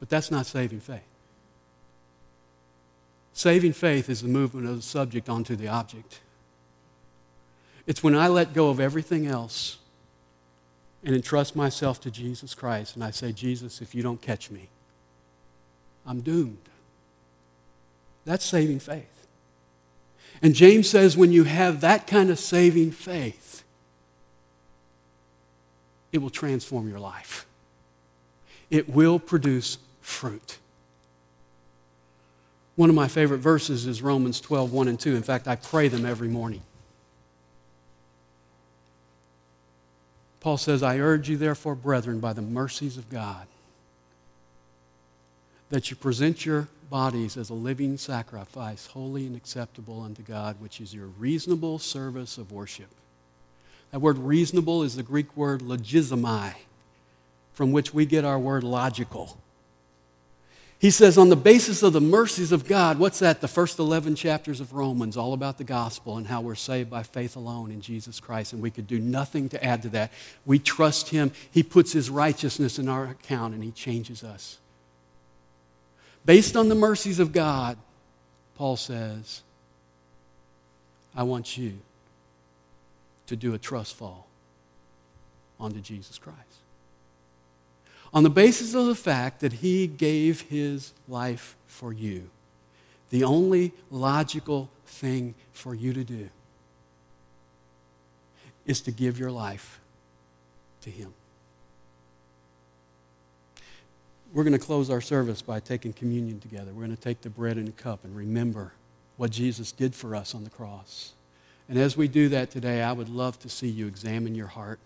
But 0.00 0.10
that's 0.10 0.30
not 0.30 0.44
saving 0.44 0.80
faith. 0.80 1.11
Saving 3.32 3.72
faith 3.72 4.10
is 4.10 4.22
the 4.22 4.28
movement 4.28 4.68
of 4.68 4.76
the 4.76 4.82
subject 4.82 5.28
onto 5.28 5.56
the 5.56 5.68
object. 5.68 6.20
It's 7.86 8.02
when 8.02 8.14
I 8.14 8.28
let 8.28 8.52
go 8.52 8.68
of 8.68 8.78
everything 8.78 9.26
else 9.26 9.78
and 11.02 11.14
entrust 11.14 11.56
myself 11.56 12.00
to 12.02 12.10
Jesus 12.10 12.54
Christ 12.54 12.94
and 12.94 13.04
I 13.04 13.10
say, 13.10 13.32
Jesus, 13.32 13.80
if 13.80 13.94
you 13.94 14.02
don't 14.02 14.20
catch 14.20 14.50
me, 14.50 14.68
I'm 16.06 16.20
doomed. 16.20 16.68
That's 18.24 18.44
saving 18.44 18.78
faith. 18.78 19.26
And 20.42 20.54
James 20.54 20.88
says 20.88 21.16
when 21.16 21.32
you 21.32 21.44
have 21.44 21.80
that 21.80 22.06
kind 22.06 22.30
of 22.30 22.38
saving 22.38 22.92
faith, 22.92 23.64
it 26.12 26.18
will 26.18 26.30
transform 26.30 26.88
your 26.88 27.00
life. 27.00 27.46
It 28.70 28.88
will 28.88 29.18
produce 29.18 29.78
fruit. 30.00 30.58
One 32.74 32.88
of 32.88 32.96
my 32.96 33.08
favorite 33.08 33.38
verses 33.38 33.86
is 33.86 34.00
Romans 34.00 34.40
12, 34.40 34.72
1 34.72 34.88
and 34.88 34.98
2. 34.98 35.14
In 35.14 35.22
fact, 35.22 35.46
I 35.46 35.56
pray 35.56 35.88
them 35.88 36.06
every 36.06 36.28
morning. 36.28 36.62
Paul 40.40 40.56
says, 40.56 40.82
I 40.82 40.98
urge 40.98 41.28
you, 41.28 41.36
therefore, 41.36 41.74
brethren, 41.74 42.18
by 42.18 42.32
the 42.32 42.42
mercies 42.42 42.96
of 42.96 43.08
God, 43.08 43.46
that 45.70 45.90
you 45.90 45.96
present 45.96 46.44
your 46.44 46.68
bodies 46.90 47.36
as 47.36 47.48
a 47.48 47.54
living 47.54 47.96
sacrifice, 47.96 48.86
holy 48.86 49.26
and 49.26 49.36
acceptable 49.36 50.02
unto 50.02 50.22
God, 50.22 50.56
which 50.60 50.80
is 50.80 50.92
your 50.92 51.06
reasonable 51.06 51.78
service 51.78 52.38
of 52.38 52.50
worship. 52.50 52.88
That 53.92 54.00
word 54.00 54.18
reasonable 54.18 54.82
is 54.82 54.96
the 54.96 55.02
Greek 55.02 55.36
word 55.36 55.60
logizomai, 55.60 56.54
from 57.52 57.70
which 57.70 57.94
we 57.94 58.04
get 58.04 58.24
our 58.24 58.38
word 58.38 58.64
logical. 58.64 59.38
He 60.82 60.90
says, 60.90 61.16
on 61.16 61.28
the 61.28 61.36
basis 61.36 61.84
of 61.84 61.92
the 61.92 62.00
mercies 62.00 62.50
of 62.50 62.66
God, 62.66 62.98
what's 62.98 63.20
that? 63.20 63.40
The 63.40 63.46
first 63.46 63.78
11 63.78 64.16
chapters 64.16 64.60
of 64.60 64.72
Romans, 64.72 65.16
all 65.16 65.32
about 65.32 65.56
the 65.56 65.62
gospel 65.62 66.16
and 66.16 66.26
how 66.26 66.40
we're 66.40 66.56
saved 66.56 66.90
by 66.90 67.04
faith 67.04 67.36
alone 67.36 67.70
in 67.70 67.80
Jesus 67.80 68.18
Christ, 68.18 68.52
and 68.52 68.60
we 68.60 68.72
could 68.72 68.88
do 68.88 68.98
nothing 68.98 69.48
to 69.50 69.64
add 69.64 69.82
to 69.82 69.90
that. 69.90 70.10
We 70.44 70.58
trust 70.58 71.10
Him. 71.10 71.30
He 71.52 71.62
puts 71.62 71.92
His 71.92 72.10
righteousness 72.10 72.80
in 72.80 72.88
our 72.88 73.04
account, 73.04 73.54
and 73.54 73.62
He 73.62 73.70
changes 73.70 74.24
us. 74.24 74.58
Based 76.24 76.56
on 76.56 76.68
the 76.68 76.74
mercies 76.74 77.20
of 77.20 77.30
God, 77.30 77.78
Paul 78.56 78.76
says, 78.76 79.42
I 81.14 81.22
want 81.22 81.56
you 81.56 81.78
to 83.28 83.36
do 83.36 83.54
a 83.54 83.58
trust 83.58 83.94
fall 83.94 84.26
onto 85.60 85.80
Jesus 85.80 86.18
Christ 86.18 86.61
on 88.12 88.22
the 88.22 88.30
basis 88.30 88.74
of 88.74 88.86
the 88.86 88.94
fact 88.94 89.40
that 89.40 89.54
he 89.54 89.86
gave 89.86 90.42
his 90.42 90.92
life 91.08 91.56
for 91.66 91.92
you. 91.92 92.28
The 93.10 93.24
only 93.24 93.72
logical 93.90 94.70
thing 94.86 95.34
for 95.52 95.74
you 95.74 95.92
to 95.92 96.04
do 96.04 96.28
is 98.66 98.80
to 98.82 98.90
give 98.90 99.18
your 99.18 99.30
life 99.30 99.80
to 100.82 100.90
him. 100.90 101.12
We're 104.32 104.44
going 104.44 104.58
to 104.58 104.58
close 104.58 104.88
our 104.88 105.00
service 105.00 105.42
by 105.42 105.60
taking 105.60 105.92
communion 105.92 106.40
together. 106.40 106.72
We're 106.72 106.84
going 106.84 106.96
to 106.96 107.02
take 107.02 107.20
the 107.20 107.30
bread 107.30 107.58
and 107.58 107.68
the 107.68 107.72
cup 107.72 108.04
and 108.04 108.16
remember 108.16 108.72
what 109.16 109.30
Jesus 109.30 109.72
did 109.72 109.94
for 109.94 110.16
us 110.16 110.34
on 110.34 110.44
the 110.44 110.50
cross. 110.50 111.12
And 111.68 111.78
as 111.78 111.96
we 111.96 112.08
do 112.08 112.28
that 112.30 112.50
today, 112.50 112.82
I 112.82 112.92
would 112.92 113.08
love 113.08 113.38
to 113.40 113.48
see 113.48 113.68
you 113.68 113.86
examine 113.86 114.34
your 114.34 114.46
heart. 114.46 114.78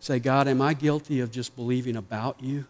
Say, 0.00 0.18
God, 0.18 0.48
am 0.48 0.62
I 0.62 0.72
guilty 0.72 1.20
of 1.20 1.30
just 1.30 1.54
believing 1.54 1.94
about 1.94 2.42
you, 2.42 2.64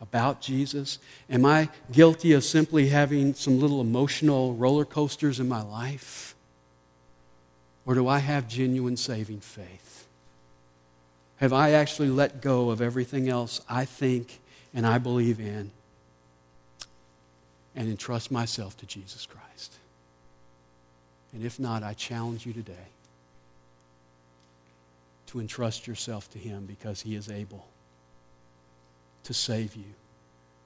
about 0.00 0.40
Jesus? 0.40 0.98
Am 1.28 1.44
I 1.44 1.68
guilty 1.92 2.32
of 2.32 2.42
simply 2.42 2.88
having 2.88 3.34
some 3.34 3.60
little 3.60 3.82
emotional 3.82 4.54
roller 4.54 4.86
coasters 4.86 5.38
in 5.38 5.48
my 5.48 5.62
life? 5.62 6.34
Or 7.84 7.94
do 7.94 8.08
I 8.08 8.18
have 8.18 8.48
genuine 8.48 8.96
saving 8.96 9.40
faith? 9.40 10.06
Have 11.36 11.52
I 11.52 11.72
actually 11.72 12.08
let 12.08 12.40
go 12.40 12.70
of 12.70 12.80
everything 12.80 13.28
else 13.28 13.60
I 13.68 13.84
think 13.84 14.40
and 14.72 14.86
I 14.86 14.96
believe 14.96 15.40
in 15.40 15.70
and 17.76 17.90
entrust 17.90 18.30
myself 18.30 18.74
to 18.78 18.86
Jesus 18.86 19.26
Christ? 19.26 19.74
And 21.34 21.44
if 21.44 21.60
not, 21.60 21.82
I 21.82 21.92
challenge 21.92 22.46
you 22.46 22.54
today 22.54 22.86
to 25.34 25.40
entrust 25.40 25.88
yourself 25.88 26.30
to 26.30 26.38
Him 26.38 26.64
because 26.64 27.00
He 27.00 27.16
is 27.16 27.28
able 27.28 27.66
to 29.24 29.34
save 29.34 29.74
you 29.74 29.94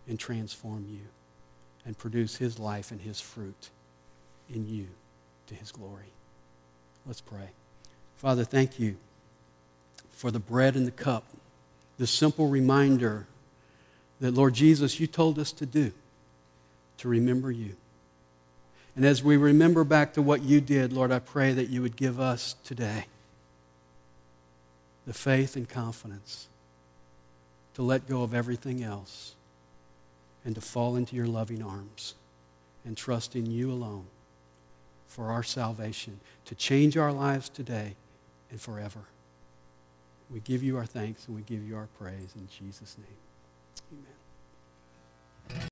and 0.07 0.19
transform 0.19 0.87
you 0.91 1.01
and 1.87 1.97
produce 1.97 2.37
His 2.37 2.59
life 2.59 2.91
and 2.91 3.01
His 3.01 3.19
fruit 3.19 3.71
in 4.53 4.69
you 4.69 4.89
to 5.47 5.55
His 5.55 5.73
glory. 5.73 6.13
Let's 7.07 7.23
pray. 7.23 7.49
Father, 8.17 8.45
thank 8.45 8.79
you 8.79 8.97
for 10.11 10.31
the 10.31 10.39
bread 10.39 10.77
and 10.77 10.87
the 10.87 10.91
cup, 10.91 11.25
the 11.97 12.07
simple 12.07 12.49
reminder 12.49 13.27
that, 14.21 14.35
Lord 14.35 14.53
Jesus, 14.53 15.01
you 15.01 15.07
told 15.07 15.39
us 15.39 15.51
to 15.53 15.65
do, 15.65 15.93
to 16.99 17.09
remember 17.09 17.51
you. 17.51 17.75
And 18.95 19.07
as 19.07 19.25
we 19.25 19.39
remember 19.39 19.83
back 19.83 20.13
to 20.13 20.21
what 20.21 20.43
you 20.43 20.61
did, 20.61 20.93
Lord, 20.93 21.11
I 21.11 21.21
pray 21.21 21.55
that 21.55 21.71
you 21.71 21.81
would 21.81 21.97
give 21.97 22.21
us 22.21 22.55
today 22.65 23.07
the 25.09 25.15
faith 25.15 25.57
and 25.57 25.67
confidence 25.67 26.49
to 27.73 27.81
let 27.81 28.07
go 28.07 28.23
of 28.23 28.35
everything 28.35 28.85
else 28.85 29.37
and 30.45 30.55
to 30.55 30.61
fall 30.61 30.97
into 30.97 31.17
your 31.17 31.27
loving 31.27 31.63
arms 31.63 32.15
and 32.85 32.95
trust 32.95 33.35
in 33.35 33.47
you 33.47 33.73
alone 33.73 34.05
for 35.07 35.31
our 35.31 35.43
salvation, 35.43 36.21
to 36.45 36.55
change 36.55 36.99
our 36.99 37.11
lives 37.11 37.49
today 37.49 37.95
and 38.51 38.61
forever. 38.61 39.01
We 40.31 40.41
give 40.41 40.63
you 40.63 40.77
our 40.77 40.85
thanks 40.85 41.27
and 41.27 41.35
we 41.35 41.41
give 41.41 41.67
you 41.67 41.75
our 41.75 41.89
praise 41.99 42.35
in 42.37 42.47
Jesus' 42.47 42.99
name. 42.99 43.28